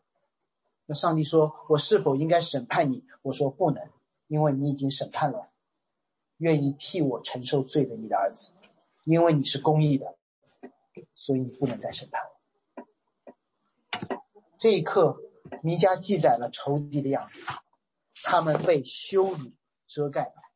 [0.86, 3.90] 那上帝说：“我是否应该审判你？”我说不能，
[4.26, 5.50] 因为你已经审判了
[6.38, 8.52] 愿意替我承受罪的你的儿子，
[9.04, 10.16] 因为你是公义的，
[11.14, 12.86] 所以你不能再审判我。
[14.58, 15.20] 这一刻，
[15.62, 17.46] 弥迦记载了仇敌的样子，
[18.24, 19.52] 他们被羞辱
[19.86, 20.49] 遮盖了。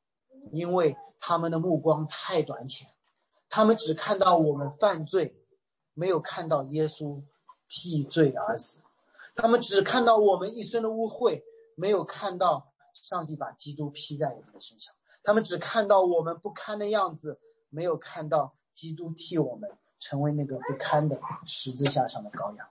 [0.53, 2.88] 因为他们的目光太短浅，
[3.49, 5.36] 他们只看到我们犯罪，
[5.95, 7.22] 没有看到耶稣
[7.68, 8.82] 替罪而死；
[9.34, 11.42] 他们只看到我们一生的污秽，
[11.76, 17.40] 没有看到上帝把基督披在我们的身上；他们只看到我们不堪的样子，
[17.70, 22.68] 没有看到基督替我们成为那个不堪的十字架上的羔羊。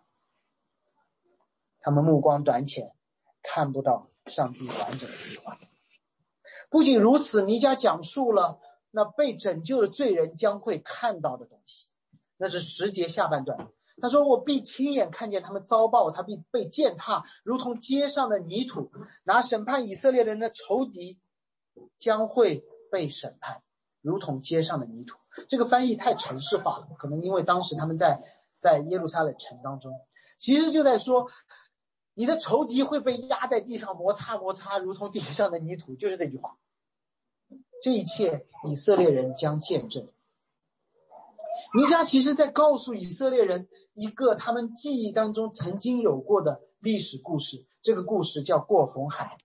[1.79, 2.95] 他们目光短浅，
[3.41, 5.57] 看不到上帝完整的计划。
[6.73, 8.59] 不仅如此，弥迦讲述了
[8.89, 11.87] 那被拯救的罪人将会看到的东西，
[12.35, 13.69] 那是十节下半段。
[14.01, 18.91] 他说：“我必亲眼看见他们遭报，他必被践踏，如同街上的泥土。
[19.23, 21.19] 拿审判以色列人的仇敌
[21.99, 23.61] 将会被审判，
[24.01, 28.23] 如同街上的泥土。”这个翻译太城市化了，可能因为当时他们在
[28.57, 29.93] 在耶路撒冷城当中，
[30.39, 31.29] 其实就在说。
[32.15, 36.57] 你的仇敌会被压在地上摩擦摩擦，如同地上的泥土，就是这句话。
[37.81, 40.07] 这一切以色列人将见证。
[41.73, 49.37] 弥迦其实在告诉以色列人一个他们记忆当中曾经有过的历史故事，这个故事叫过红海。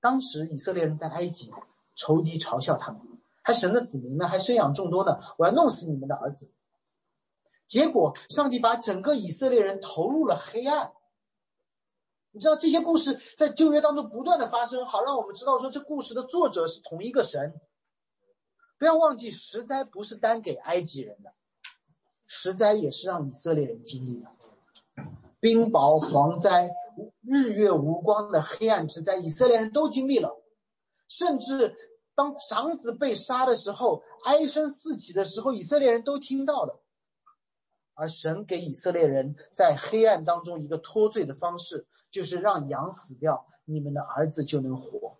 [0.00, 1.50] 当时以色列人在埃及，
[1.94, 3.00] 仇敌嘲笑他们，
[3.42, 6.52] 还神的子民呢，还生养众多呢，我要弄死你们的儿子。
[7.68, 10.92] 结果，上帝把整个以色列人投入了黑暗。
[12.30, 17.54] 你知道这些故事在旧约当中不断的发生，好让我们知道说这故事的作者是同一个神。
[18.78, 21.34] 不要忘记，十灾不是单给埃及人的，
[22.26, 24.30] 十灾也是让以色列人经历的。
[25.40, 26.70] 冰雹、蝗灾、
[27.20, 30.40] 日月无光的黑暗之灾，以色列人都经历了。
[31.08, 31.76] 甚至
[32.14, 36.80] 当长子被杀的时候，哀声四起的时候，以色列人都听到了。
[37.98, 45.16] 而神给以色列人在黑暗当中一个脱罪的方式，就是让羊死掉，你们的儿子就能活。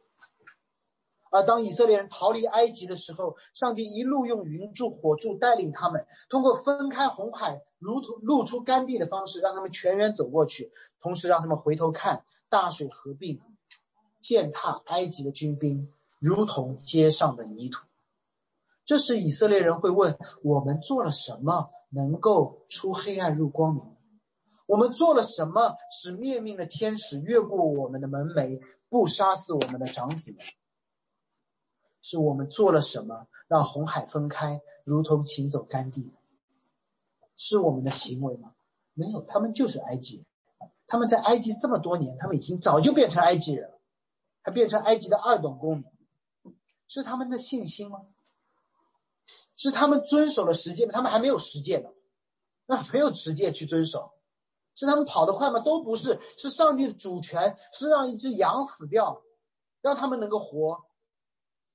[1.31, 10.71] 而当以色列人逃离埃及的时候，上帝一路用云柱火柱带领他们，通过分开红海，如同露出干地的方式，让他们全员走过去，
[11.01, 13.41] 同时让他们回头看大水合并，
[14.21, 17.85] 践踏埃及的军兵，如同街上的泥土。
[18.85, 21.73] 这时以色列人会问：我们做了什么？
[21.89, 23.97] 能够出黑暗入光明，
[24.67, 30.37] 我们做了什么使灭命的天使越过我们的门楣，不杀死我们的长子？
[32.01, 36.13] 是我们做了什么让红海分开，如同行走干地？
[37.37, 38.55] 是我们的行为吗？
[38.95, 40.27] 没有，他们就是埃及人，
[40.87, 43.81] 他们在埃及这么多年，他们已经早就变成埃及人了，
[44.43, 45.85] 还变成埃及的二等公民，
[46.89, 48.07] 是他们的信心吗？
[49.59, 50.93] 是他们遵守了十诫吗？
[50.95, 51.91] 他们还没有十诫呢，
[52.65, 54.15] 那没有十诫去遵守，
[54.75, 55.59] 是他们跑得快吗？
[55.59, 59.23] 都不是，是上帝的主权，是让一只羊死掉，
[59.83, 60.87] 让他们能够活。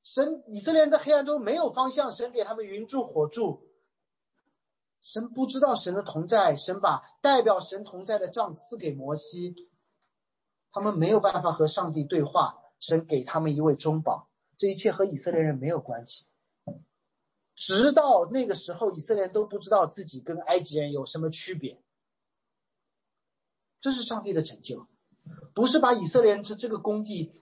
[0.02, 3.68] 神以色列人在黑暗中没有方向，神给他们云柱火柱，
[5.02, 9.56] 神不知道神的同在，神把代表神同在的杖赐给摩西，
[10.72, 16.28] 他们没有办法和上帝对话，神给他们一位中保，这一切和以色列人没有关系。
[17.56, 21.80] 直到那个时候，以色列人都不知道自己跟埃及人有什么区别。
[23.80, 24.88] 这是上帝的拯救，
[25.54, 27.34] 不是把以色列人这这个工地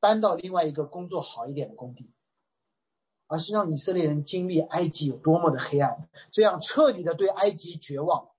[0.00, 2.10] 搬到另外一个工作好一点的工地，
[3.26, 8.30] 而是让以色列人经历埃及有多么的黑暗，这样彻底的对埃及绝望，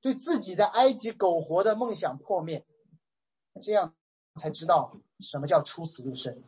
[0.00, 2.66] 对自己在埃及苟活的梦想破灭，
[3.62, 3.94] 这样
[4.34, 6.42] 才知道什么叫出死入生，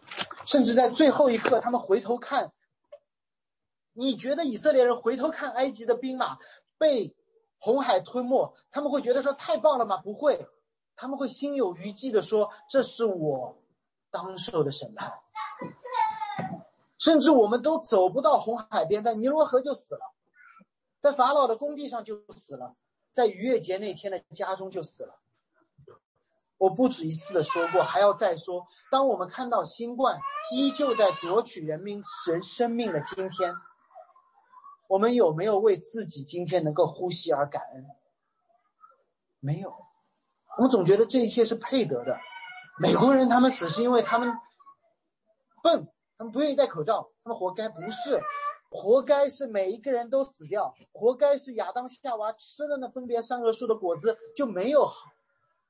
[0.45, 2.53] 甚至在最后一刻，他们回头看。
[3.99, 6.37] 你觉得以色列人回头看埃及的兵马
[6.77, 7.17] 被
[7.59, 9.97] 红海吞没，他们会觉得说太棒了吗？
[9.97, 10.47] 不会，
[10.95, 13.57] 他们会心有余悸的说：“这是我
[14.11, 15.15] 当受的审判。”
[17.01, 20.01] 甚至我们都走不到红海边，在尼罗河就死了，
[21.01, 22.77] 在法老的工地上就死了，
[23.13, 25.19] 在逾越节那天的家中就死了。
[26.59, 30.21] 我不止一次的说过，还要再说：当我们看到新冠
[30.53, 33.55] 依旧在夺取人民人生命的今天。
[34.89, 37.87] 我们有没有为自己今天能够呼吸而感恩？
[39.41, 39.75] 没有，
[40.57, 42.19] 我们总觉得这一切是配得的。
[42.79, 44.29] 美国人他们死是因为他们
[45.63, 47.69] 笨，他们不愿意戴口罩，他们活该？
[47.69, 48.21] 不是，
[48.71, 55.07] 活该是每一个人都死掉，活该是亚当夏娃吃了那分别善恶树的果子就没有好，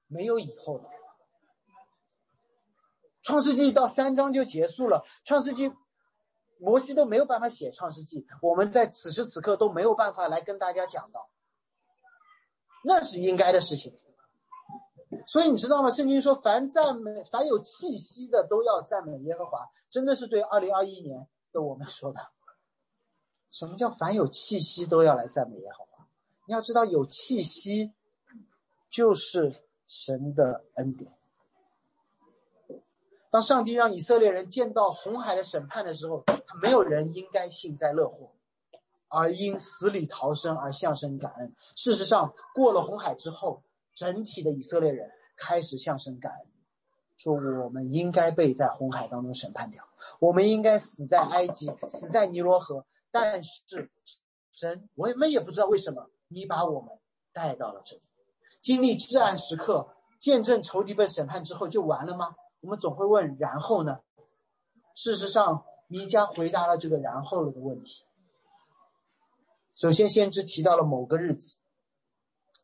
[0.06, 0.90] 没有以后了。
[3.22, 5.72] 创世纪到三章就结束了，创世纪。
[6.58, 11.28] 摩西都没有办法写《创世纪》，我们在此时此刻都没有办法来跟大家讲到，
[12.84, 13.98] 那是应该的事情。
[15.26, 15.90] 所以你知道吗？
[15.90, 19.68] 圣经说，凡赞美、凡有气息的，都要赞美耶和华。
[19.88, 22.20] 真的是对二零二一年的我们说的。
[23.50, 26.06] 什么叫凡有气息都要来赞美耶和华？
[26.46, 27.92] 你要知道，有气息
[28.90, 29.54] 就是
[29.86, 31.15] 神的恩典。
[33.36, 36.24] 当上帝让以色列人见到红海的审判的时候，
[36.62, 38.32] 没有人应该幸灾乐祸，
[39.08, 41.54] 而因死里逃生而向神感恩。
[41.74, 43.62] 事实上，过了红海之后，
[43.94, 46.46] 整体的以色列人开始向神感恩，
[47.18, 49.84] 说我们应该被在红海当中审判掉，
[50.18, 52.86] 我们应该死在埃及，死在尼罗河。
[53.10, 53.90] 但是，
[54.50, 56.98] 神，我们也不知道为什么你把我们
[57.34, 58.02] 带到了这里，
[58.62, 62.34] 经历至暗时刻，见证仇敌被审判之后就完了吗？
[62.66, 64.00] 我们总会问，然后呢？
[64.96, 68.04] 事实上，弥迦回答了这个“然后了”的问题。
[69.76, 71.58] 首先，先知提到了某个日子，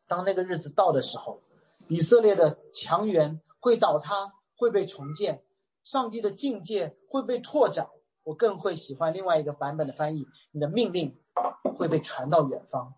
[0.08, 1.40] 当那个日子到的时候，
[1.86, 5.44] 以色列的强援会倒塌，会被重建，
[5.84, 7.88] 上帝的境界会被拓展。
[8.24, 11.16] 我更会喜欢另外一个版本的翻译：你的命令
[11.76, 12.96] 会被传到远方。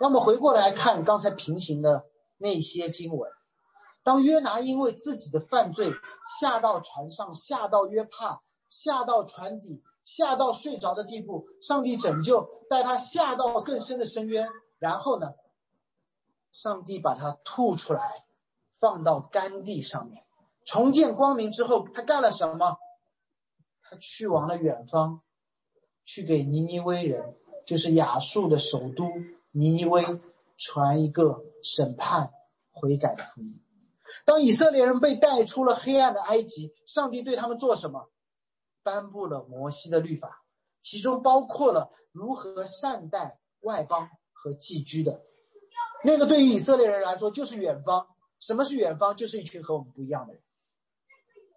[0.00, 2.06] 那么回过来看刚才平行的
[2.38, 3.30] 那些经文。
[4.02, 5.92] 当约拿因为自己的犯罪
[6.40, 14.48] 下到船上，下到约帕，下到船底，下到睡着的地步，上帝拯救，带他下到更深的深渊。
[14.78, 15.34] 然后呢，
[16.52, 18.24] 上帝把他吐出来，
[18.78, 20.24] 放到干地上面，
[20.64, 22.78] 重见光明之后，他干了什么？
[23.82, 25.20] 他去往了远方，
[26.04, 27.36] 去给尼尼微人，
[27.66, 29.04] 就是亚述的首都
[29.50, 30.02] 尼尼微，
[30.56, 32.32] 传一个审判
[32.70, 33.60] 悔改的福音。
[34.24, 38.10] 当以色列人被带出了黑暗的埃及，上帝对他们做什么？
[38.82, 40.42] 颁布了摩西的律法，
[40.82, 45.22] 其中包括了如何善待外邦和寄居的。
[46.02, 48.08] 那个对于以色列人来说就是远方。
[48.38, 49.16] 什么是远方？
[49.16, 50.42] 就是一群和我们不一样的人。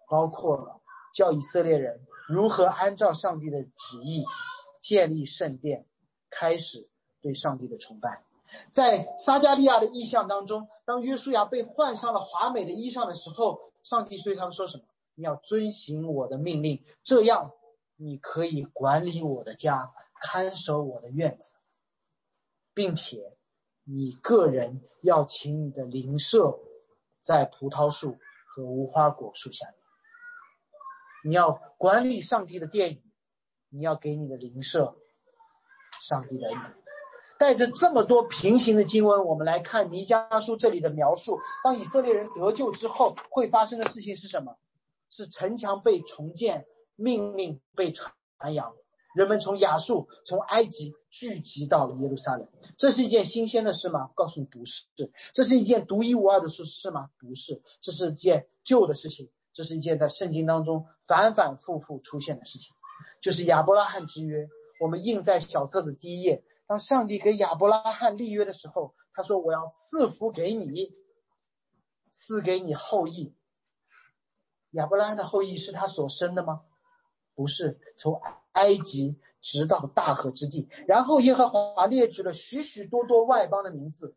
[0.06, 0.82] 包括了
[1.14, 4.22] 教以色列人如何按照上帝的旨意
[4.80, 5.86] 建立圣殿，
[6.28, 6.90] 开始
[7.22, 8.22] 对上帝的崇拜。
[8.70, 14.84] 在撒加利亚的意象当中，当约书亚被换上了华美的衣裳的时候，上帝对他们说什么？
[15.14, 17.52] 你要遵行我的命令，这样
[17.96, 21.54] 你可以管理我的家，看守我的院子，
[22.74, 23.36] 并且
[23.84, 26.58] 你个人要请你的邻舍
[27.20, 29.76] 在葡萄树和无花果树下面。
[31.26, 33.02] 你要管理上帝的殿宇，
[33.68, 34.96] 你要给你的邻舍
[36.02, 36.83] 上帝的恩典。
[37.44, 41.38] 带着这么多平行的经文，我们来看弥迦书这里的描述。
[41.62, 44.56] 当以色列人得救之后，会发生的事情是什么？
[45.10, 46.64] 是城墙被重建，
[46.96, 48.14] 命令被传
[48.54, 48.74] 扬，
[49.14, 52.48] 人们从亚述、从埃及聚集到了耶路撒冷。
[52.78, 54.08] 这是一件新鲜的事吗？
[54.14, 54.84] 告诉你不是。
[55.34, 57.10] 这是一件独一无二的事是吗？
[57.18, 57.60] 不是。
[57.78, 59.28] 这是件旧的事情。
[59.52, 62.74] 这是一件在圣经当中反反复复出现的事情，
[63.20, 64.48] 就是亚伯拉罕之约。
[64.80, 66.42] 我们印在小册子第一页。
[66.66, 70.96] 当上帝给亚伯拉罕立约的时候，他说：“我要赐福给你，
[72.10, 73.34] 赐给你后裔。”
[74.72, 76.62] 亚伯拉罕的后裔是他所生的吗？
[77.34, 78.20] 不是，从
[78.52, 80.68] 埃及直到大河之地。
[80.86, 84.16] 然后耶和华列举了许许多多外邦的名字，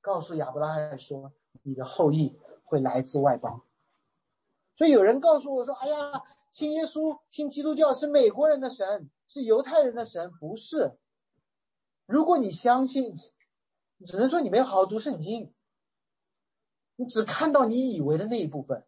[0.00, 1.32] 告诉亚伯拉罕说
[1.62, 3.62] ：“你的后裔会来自外邦。”
[4.76, 10.98] 所以有人告诉我说：“哎呀，信耶稣、信基督教是美国人的神，是犹太人的神，不是。
[12.12, 13.16] 如果你相信，
[14.04, 15.54] 只能说你没有好好读圣经，
[16.96, 18.86] 你只看到你以为的那一部分。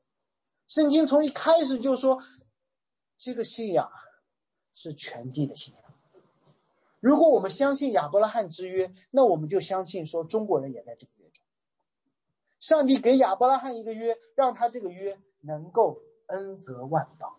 [0.66, 2.22] 圣经从一开始就说，
[3.16, 3.90] 这个信仰
[4.74, 5.82] 是全地的信仰。
[7.00, 11.42] 如果我们相信亚伯拉罕之约，那我们就相信说中国人也在这个约中。
[12.60, 17.36] 上帝给亚伯拉罕一个约，让他这个约。”能够恩泽万邦，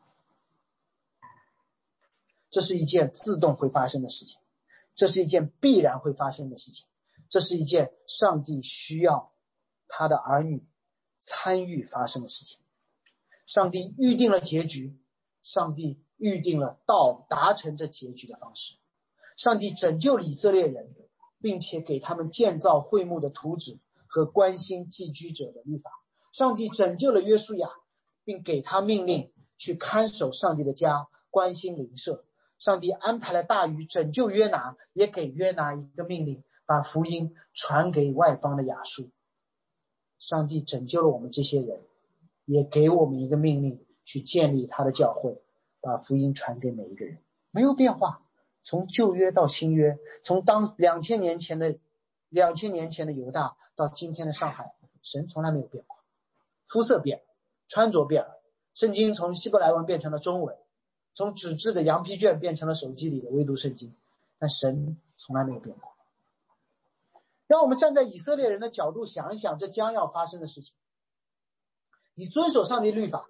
[2.52, 4.40] 这是一件自动会发生的事情，
[4.96, 6.88] 这是一件必然会发生的事情，
[7.30, 9.34] 这是一件上帝需要
[9.88, 10.66] 他的儿女
[11.20, 12.60] 参与发生的事情。
[13.46, 14.98] 上帝预定了结局，
[15.44, 18.78] 上帝预定了到达成这结局的方式。
[19.38, 20.96] 上帝拯救以色列人，
[21.40, 25.92] 并且给他们建造会幕的图纸和关心寄居者的律法。
[26.32, 27.70] 上帝拯救了约书亚。
[28.26, 32.25] 并给他命令去看守上帝的家，关心邻舍。
[32.58, 39.10] 上帝安排了大鱼拯救约拿，也给约拿一个命令，把福音传给外邦的亚述。
[40.18, 41.82] 上帝拯救了我们这些人，
[42.46, 45.42] 也给我们一个命令，去建立他的教会，
[45.82, 47.20] 把福音传给每一个人。
[47.52, 48.22] 没有变化，
[48.64, 51.78] 从旧约到新约，从当两千年前的
[52.30, 55.98] 两千年前的犹大到今天的上海，神从来没有变过，
[56.68, 57.24] 肤色变了。
[57.68, 58.40] 穿着变了，
[58.76, 60.56] 圣经从希伯来文变成了中文，
[61.16, 63.96] 从纸质的羊皮卷变成了手机里的唯独圣经，
[64.38, 65.92] 但神从来没有变过。
[67.48, 70.76] 让我们站在以色列人的角度想一想，这将要发生的事情。
[72.14, 73.28] 你遵守上帝律法，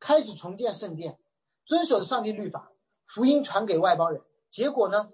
[0.00, 1.18] 开始重建圣殿，
[1.64, 2.72] 遵守上帝律法，
[3.06, 5.10] 福音传给外邦人，结果呢？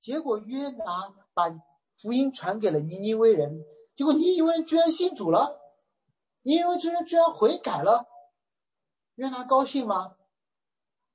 [0.00, 1.50] 结果约拿把
[2.00, 3.64] 福音传给了尼尼微人，
[3.96, 5.60] 结果尼尼微人居然信主了。
[6.42, 8.06] 尼尼微人居然悔改了，
[9.16, 10.14] 约拿高兴吗？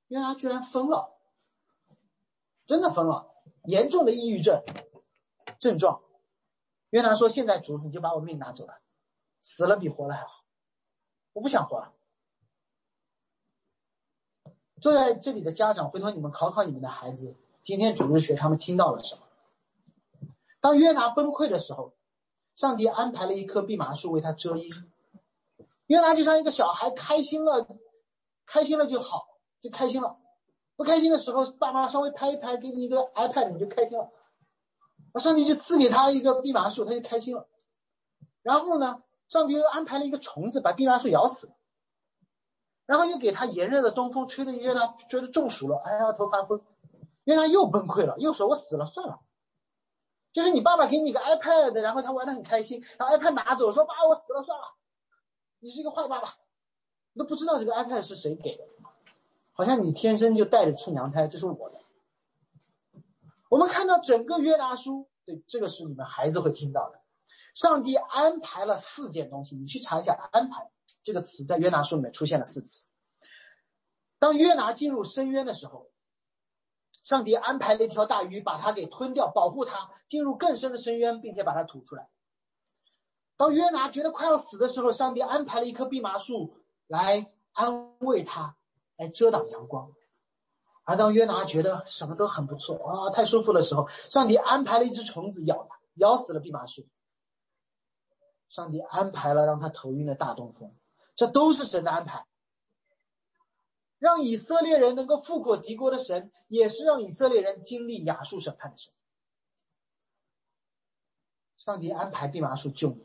[0.08, 1.16] 约拿居然疯了，
[2.66, 3.34] 真的疯了，
[3.64, 4.62] 严重的抑郁症
[5.58, 6.02] 症状。
[6.90, 8.78] 约拿说：“现在主，你就把我命拿走了，
[9.42, 10.44] 死了比活了还好，
[11.32, 11.92] 我不想活了。”
[14.80, 19.22] 坐在这里的家长，回头你们考考你们的孩子，今天主日学他们听到了什么？
[20.60, 21.94] 当约拿崩溃的时候，
[22.54, 24.70] 上帝安排了一棵蓖麻树为他遮阴。
[25.86, 27.66] 约拿就像一个小孩，开心了，
[28.46, 29.33] 开心了就好，
[29.64, 30.18] 就开心了。
[30.76, 34.10] 不开心的时候，爸妈稍微拍一拍，给你一个 iPad，你就开心了。
[35.14, 37.48] 那上帝就赐给他一个蓖麻树，他就开心了。
[38.42, 41.52] 然后呢，上帝又安排了一个虫子把蓖麻树咬死，
[42.84, 46.60] 然后又给他炎热的东风吹的约拿觉得中暑了，哎呀头发昏，
[47.24, 49.20] 约拿又崩溃了，又说我死了算了。
[50.32, 54.64] 就是你爸爸给你个 iPad，然后他玩的很开心，然后 iPad 拿走说爸我死了算了。
[55.60, 56.34] 你是一个坏爸爸，
[57.12, 58.64] 你都不知道这个 iPad 是谁给的，
[59.54, 61.80] 好像你天生就带着出娘胎，这是我的。
[63.48, 67.00] 我们看到整个约拿书，对，这个是你们孩子会听到的。
[67.54, 70.70] 上帝安排了四件东西，你去查一下“安排”
[71.04, 72.84] 这个词，在约拿书里面出现了四次。
[74.18, 75.92] 当约拿进入深渊的时候，
[77.04, 82.08] 上帝安排了一条大鱼把他给吞掉，保护他进入更深的深渊，并且把他吐出来。
[83.36, 86.56] 当约拿觉得快要死的时候，上帝安排了一棵蓖麻树
[86.88, 88.56] 来安慰他，
[88.96, 89.92] 来遮挡阳光。
[90.84, 96.86] 而当约拿觉得什么都很不错啊，太舒服的时候，上帝安排了一只虫子咬他，咬死了蓖麻树。
[98.48, 100.74] 上帝安排了让他头晕的大东风，
[101.14, 102.26] 这都是神的安排。
[103.98, 108.92] 让以色列人能够富可敌国的神，也是让以色列人经历亚述审判的神。
[111.56, 113.02] 上帝安排蓖麻树救你。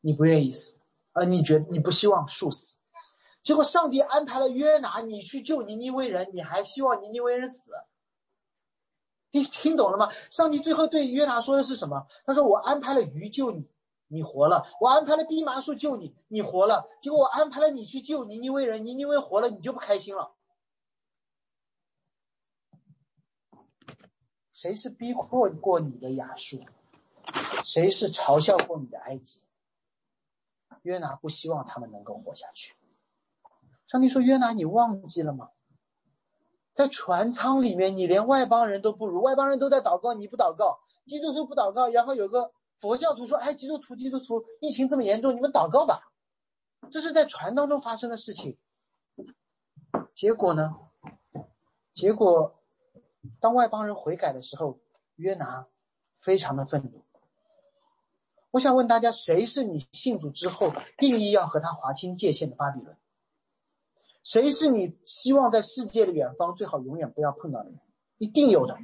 [0.00, 0.78] 你不愿意死，
[1.12, 2.77] 啊，你觉你不希望树死，
[3.42, 7.72] 结果上帝安排了约拿，你去救尼尼微人，你还希望尼尼微人死？
[9.30, 10.10] 你听懂了吗？
[10.30, 12.06] 上帝最后对约拿说的是什么？
[12.24, 13.70] 他说：“我安排了鱼救你，
[14.06, 16.88] 你活了；我安排了蓖麻树救你，你活了。
[17.02, 20.34] 结果我安排了你去救尼尼微人，尼尼微活了，你就不开心了。
[24.52, 26.64] 谁是逼迫过你的亚述？
[27.64, 29.42] 谁是嘲笑过你的埃及？”
[30.82, 32.77] 约拿不希望他们能够活下去。
[33.88, 35.48] 上帝说：“约拿，你忘记了吗？
[36.72, 46.12] 在船舱里面，你连外邦人都不如，外邦人都在祷告，你不祷告；基督徒不祷告，然后有个佛教徒说：“哎，基督徒，基督徒，疫情这么严重，你们祷告吧。”
[46.92, 48.58] 这是在船当中发生的事情。
[50.14, 50.76] 结果呢？
[51.92, 52.60] 结果，
[53.40, 54.78] 当外邦人悔改的时候，
[55.16, 55.66] 约拿
[56.16, 57.04] 非常的愤怒。
[58.50, 62.96] 我想问大家，谁是你信主之后定义要和他划清界限的巴比伦？
[64.28, 67.80] 谁是你希望在世界的远方最好永远不要碰到的人？
[68.18, 68.76] 一定有的，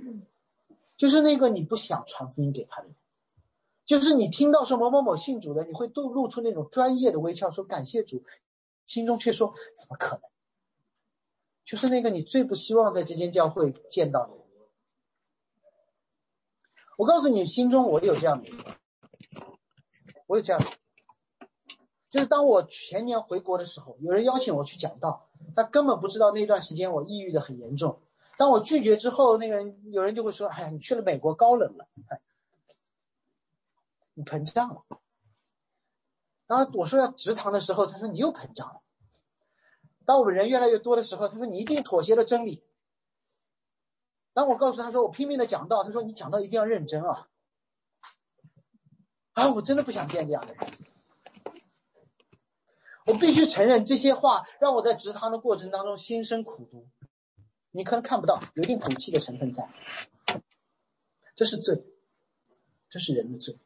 [0.97, 2.97] 就是那个你不想传福音给他的人，
[3.85, 8.25] 就是你听到说某某某信主的，你会都露出那种专业的微笑，说感谢主，
[8.87, 10.23] 心中却说怎么可能？
[11.67, 14.47] 就是那个你最不希望在这间教会见到的人。
[16.97, 18.51] 我告诉你，心中我有这样的，
[20.27, 20.67] 我有这样的，
[22.09, 28.01] 就是当我前年回国的时候，有人邀请我去讲道，他根本不知道那段时间我抑郁的很严重。
[28.37, 32.21] 当我拒绝之后，那个人有人就会说：“哎呀，你去了美国高冷了，哎，
[34.15, 34.83] 你膨胀了。”
[36.47, 38.81] 然后我说要直堂的时候，他说你又膨胀了。
[40.05, 42.65] 当我们人越来越多的时候，他说你一定妥协了真理。
[44.33, 47.29] 当我告诉他说我拼命的讲道，他说你讲道一定要认真啊！
[49.33, 50.69] 啊，我真的不想见这样的人。
[53.05, 56.87] 我必须承认这些话让我在直堂的过程当中心生苦毒。
[57.71, 59.69] 你可能看不到，有一定赌气的成分在。
[61.37, 61.85] 这是罪，
[62.89, 63.59] 这是人的罪。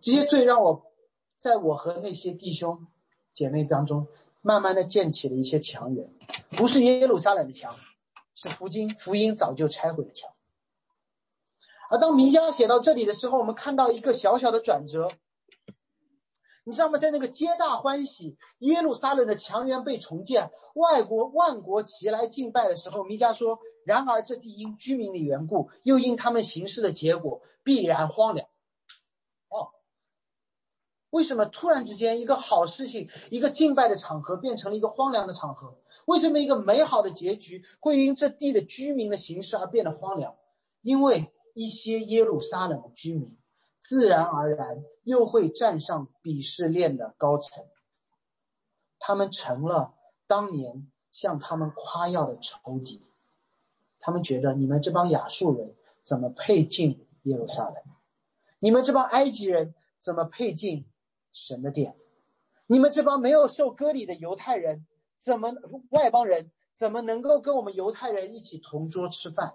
[0.00, 0.92] 这些罪让我
[1.36, 2.86] 在我和那些弟兄
[3.32, 4.06] 姐妹当中。
[4.42, 6.08] 慢慢的建起了一些墙垣，
[6.56, 7.76] 不是耶路撒冷的墙，
[8.34, 10.32] 是福音福音早就拆毁的墙。
[11.90, 15.12] 而当弥迦写到这里的时候，我们看到一个小小的转折，
[16.70, 16.98] 你知道吗？
[16.98, 28.46] 在那个皆大欢喜，耶路撒冷的墙垣被重建，外国万国齐来敬拜的时候，弥迦说：“然而这地因居民的缘故，又因他们行事的结果，必然荒凉。”
[29.50, 29.72] 哦
[31.10, 35.76] 为什么突然之间一个好事情，一个敬拜的场合变成了一个荒凉的场合？
[36.06, 40.36] 为什么一个美好的结局会因这地的居民的形式而变得荒凉？
[40.82, 43.36] 因为一些耶路撒冷的居民，
[43.80, 47.64] 自然而然又会站上鄙视链的高层，
[49.00, 49.94] 他们成了
[50.28, 53.02] 当年向他们夸耀的仇敌。
[53.98, 55.74] 他们觉得你们这帮亚述人
[56.04, 57.74] 怎么配进耶路撒冷？
[58.60, 60.86] 你们这帮埃及人怎么配进？
[61.32, 61.96] 神的殿，
[62.66, 64.84] 你们这帮没有受割礼的犹太人，
[65.20, 65.54] 怎么
[65.90, 69.54] 外邦人怎么能够跟我们犹太人一起同桌吃饭？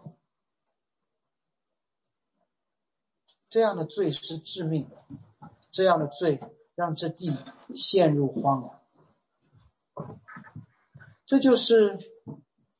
[3.56, 4.97] 这样的罪是致命的，
[5.72, 6.41] 这样的罪
[6.76, 7.34] 让这地
[7.74, 8.82] 陷入荒凉。
[11.26, 11.97] 这就是，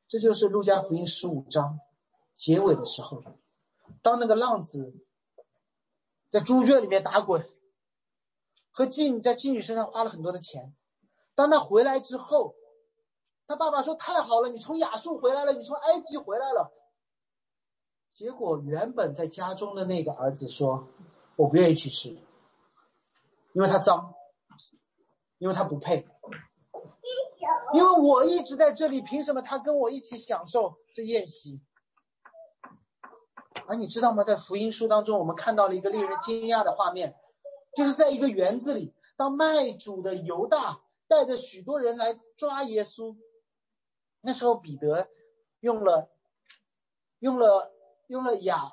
[0.10, 1.80] 这就是路加福音十五章
[2.36, 3.24] 结尾的时候，
[4.02, 4.94] 当那个浪子
[6.30, 7.50] 在猪圈里面打滚。
[8.70, 10.76] 和妓女在妓女身上花了很多的钱，
[11.36, 12.54] 当他回来之后，
[13.48, 16.74] 他爸爸说：“太好了，你从亚述回来了，你从埃及回来了。”
[18.16, 20.88] 结果原本在家中的那个儿子说
[21.36, 22.12] ：“我不愿意去吃，
[23.52, 24.14] 因为他脏，
[25.38, 26.08] 因为他不配，
[27.74, 31.60] 因为我一直在这里，凭什么他跟我一起享受这宴席？”
[33.68, 34.24] 而你知道吗？
[34.24, 37.18] 在福音书当中，我们看到了一个令人惊讶的画面。
[37.76, 43.18] 就是在一个园子里，当卖主的犹大带着许多人来抓耶稣，
[44.22, 45.10] 那时候彼得
[45.60, 46.10] 用了
[47.20, 47.75] 用了
[48.08, 48.72] 用了亚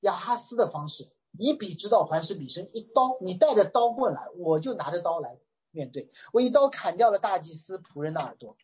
[0.00, 5.38] 亚哈斯的方式，以彼之道还施彼身，一刀，你带着刀过来，我就拿着刀来
[5.70, 8.56] 面对，我一刀砍掉了大祭司仆人的耳朵。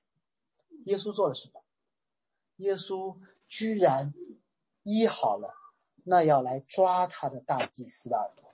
[0.85, 1.63] 耶稣做了什么？
[2.57, 3.17] 耶稣
[3.49, 4.13] 居然
[4.83, 5.55] 医好了
[6.05, 8.45] 那要来抓他的大祭司的耳朵。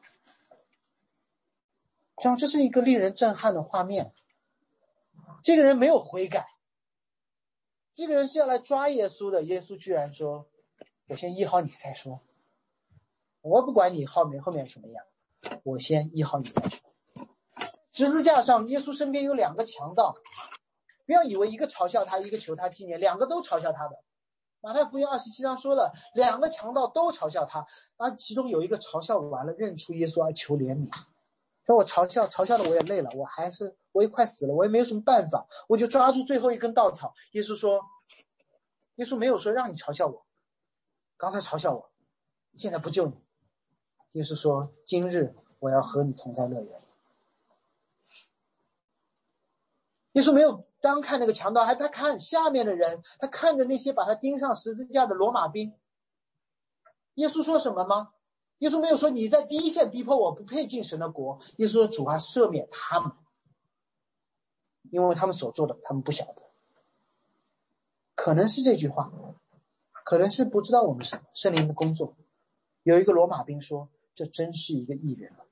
[2.16, 4.12] 这样，这是一个令人震撼的画面。
[5.42, 6.46] 这个人没有悔改，
[7.94, 9.42] 这个人是要来抓耶稣的。
[9.44, 10.48] 耶稣居然说
[11.08, 12.20] ：“我先医好你再说，
[13.40, 15.04] 我不管你后面后面什么样，
[15.64, 16.78] 我先医好你再说。”
[17.92, 20.14] 十字架上，耶稣身边有两个强盗，
[21.06, 23.98] 不要以为一个嘲笑他，一个求他纪念，两个都嘲笑他的。
[24.60, 30.88] 马太福音二十七章说了，两个强盗都嘲笑他，而其中有一个嘲笑完了，认出耶稣而求怜悯。
[31.64, 37.14] 说我嘲笑嘲笑的我也累了，我还是我也快死了，我也没有什么办法，我就抓住最后一根稻草。
[37.32, 37.80] 耶稣说
[38.96, 40.26] ：“耶稣没有说让你嘲笑我，
[41.18, 41.90] 刚才嘲笑我，
[42.56, 43.12] 现在不救你。”
[44.18, 46.80] 耶稣说：“今日我要和你同在乐园。”
[50.12, 55.74] 耶稣没有当看那个强盗，还他看下面的人，他看着那些把他钉上十字架的罗马兵。
[57.14, 58.14] 耶稣说什么吗？
[58.58, 61.40] 耶稣没有说你在第一线逼迫我不配进神的国。
[61.58, 63.12] 耶稣说主啊，赦免他们，
[64.90, 66.42] 因为他们所做的他们不晓得。
[68.16, 69.12] 可能是这句话，
[70.08, 72.16] 可能是不知道我们什么圣灵的工作。
[72.82, 75.44] 有一个罗马兵说：“这真是一个异人了。”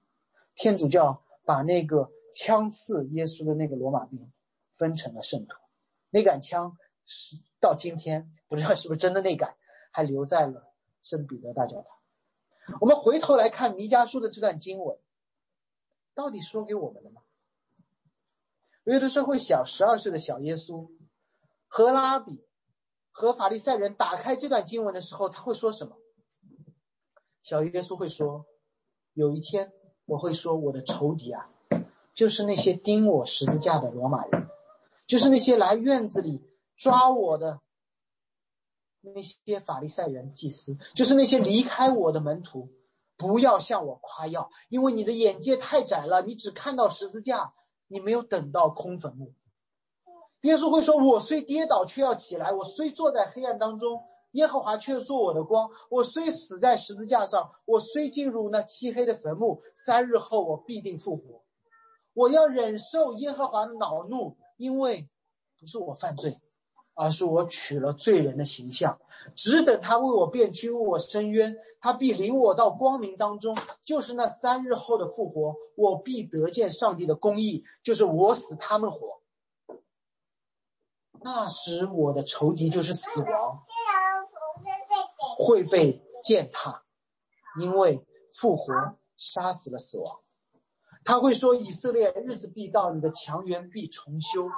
[0.56, 4.32] 天主教把那个枪刺耶稣的那个罗马兵
[4.78, 5.58] 分成了圣徒，
[6.08, 9.54] 那杆枪是到今天不知道是不是真的那杆，
[9.92, 12.78] 还留在了圣彼得大教堂。
[12.80, 14.98] 我们回头来看弥迦书的这段经文，
[16.14, 17.20] 到底说给我们的吗？
[18.84, 20.90] 有的时候会想，十二岁的小耶稣
[21.66, 22.42] 和拉比
[23.18, 25.96] 和法利赛人打开这段经文的时候，他会说什么？
[27.42, 28.44] 小耶稣会说
[29.14, 29.72] ：“有一天。”
[30.04, 31.48] 我会说，我的仇敌啊，
[32.14, 34.48] 就是那些钉我十字架的罗马人，
[35.06, 36.44] 就是那些来院子里
[36.76, 37.60] 抓我的
[39.00, 42.68] 那些法利赛人祭司，就是那些离开我的门徒。
[43.16, 47.54] 不要向我夸耀，因为你的眼界太窄了，你只看到十字架，
[47.88, 49.32] 你没有等到空坟墓。
[50.46, 54.00] 耶稣会说：“我虽跌倒，却要起来；我虽坐在黑暗当中。”
[54.32, 61.42] 耶和华却做我的光，我虽死在十字架上，我虽进入那漆黑的坟墓，三日后我必定复活。
[62.12, 65.08] 我要忍受耶和华的恼怒，因为
[65.58, 66.38] 不是我犯罪，
[66.94, 68.98] 而是我取了罪人的形象，
[69.34, 79.22] 只等他为我辩屈，为我伸冤，他必领我到光明当中，就是那三日后的复活，我必得见上帝的公义，就是我死他们活。
[81.22, 83.62] 那时我的仇敌就是死亡。
[85.38, 86.82] 会被践踏，
[87.60, 90.20] 因为复活杀死了死亡。
[91.04, 94.48] 他会说：“以色列日子必到，你的强援必重修，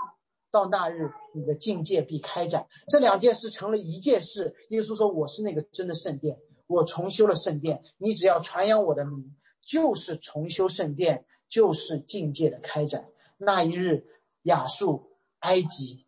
[0.53, 4.55] 到那日你的境界必开展。”这两件事成了一件事。
[4.71, 6.39] 耶稣说：“我是那个真的圣殿，
[6.69, 7.83] 我重修了圣殿。
[7.99, 13.11] 你只要传扬我的名，就是重修圣殿，就是境界的开展。
[13.37, 14.07] 那一日，
[14.43, 16.07] 亚述、埃及、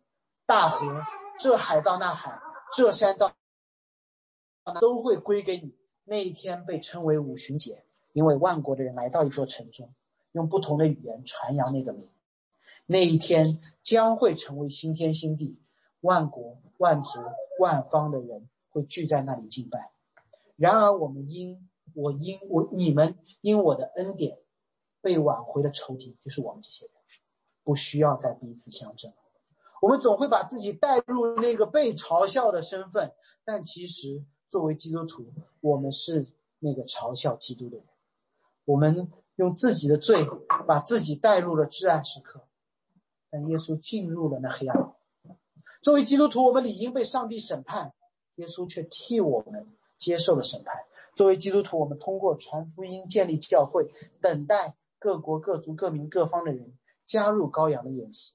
[0.51, 1.05] 大河，
[1.39, 2.41] 这海到那海，
[2.75, 3.31] 这山到。”
[4.81, 5.77] 都会归给你。
[6.03, 9.93] 那一天被称为五旬节，因为万国的人来到一座城中，
[10.33, 12.09] 用不同的语言传扬那个名。
[12.85, 15.57] 那一天将会成为新天新地，
[16.01, 17.21] 万国万族
[17.57, 19.93] 万方的人会聚在那里敬拜。
[20.57, 24.37] 然而，我们因我因我你们因我的恩典
[24.99, 26.93] 被挽回的仇敌，就是我们这些人，
[27.63, 29.13] 不需要再彼此相争。
[29.81, 33.11] 我们总会把自己带入那个被嘲笑的身份，
[33.43, 34.23] 但其实。
[34.51, 36.27] 作为基督徒，我们是
[36.59, 37.85] 那个嘲笑基督的人。
[38.65, 40.27] 我们用自己的罪
[40.67, 42.41] 把自己带入了至暗时刻，
[43.29, 44.93] 但耶稣进入了那黑暗。
[45.81, 47.93] 作为基督徒，我们理应被上帝审判，
[48.35, 50.75] 耶稣却替我们接受了审判。
[51.15, 58.33] 作为基督徒，我们通过传福音、建立教会，等待各国各族各民各方的人加入羔羊的宴席。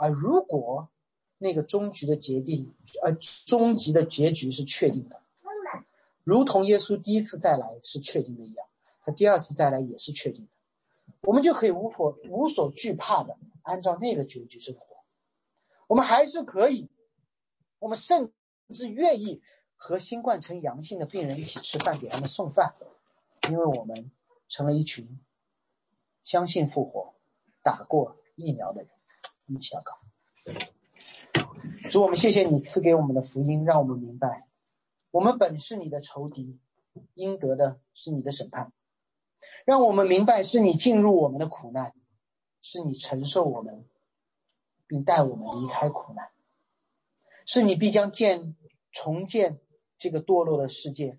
[0.00, 0.88] 而如果
[1.36, 3.12] 那个终局的决定，呃，
[3.44, 5.20] 终极的结局是确定的。
[6.24, 8.66] 如同耶稣第一次再来是确定的一样，
[9.02, 10.50] 他第二次再来也是确定的，
[11.20, 14.96] 我们就可以无所无所惧怕的按照那个结局生活。
[15.86, 16.88] 我们还是可以，
[17.78, 18.32] 我们甚
[18.72, 19.42] 至愿意
[19.76, 22.74] 和新冠呈阳性的病人一起吃饭，给他们送饭，
[23.50, 24.10] 因为我们
[24.48, 25.20] 成了一群
[26.24, 27.12] 相信复活、
[27.62, 28.90] 打过疫苗的人。
[29.54, 29.98] 一起祷告，
[31.90, 34.46] 主我们谢谢你赐给我们的福音，让我们明白。
[35.10, 36.58] 我们本是你的仇敌，
[37.14, 38.72] 应得的是你的审判，
[39.64, 41.92] 让我们明白是你进入我们的苦难，
[42.62, 43.84] 是你承受我们，
[44.86, 46.30] 并带我们离开苦难，
[47.44, 48.54] 是你必将建
[48.92, 49.58] 重建
[49.98, 51.18] 这个堕落的世界，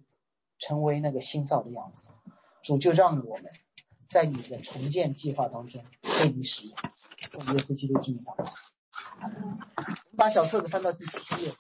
[0.57, 2.13] 成为那个新造的样子。
[2.63, 3.51] 主就让我们
[4.07, 6.75] 在你的重建计划当中被你使用。
[7.29, 8.43] 奉耶稣基督之名祷告。
[9.21, 9.59] 我们
[10.17, 11.53] 把小册子翻到第七页。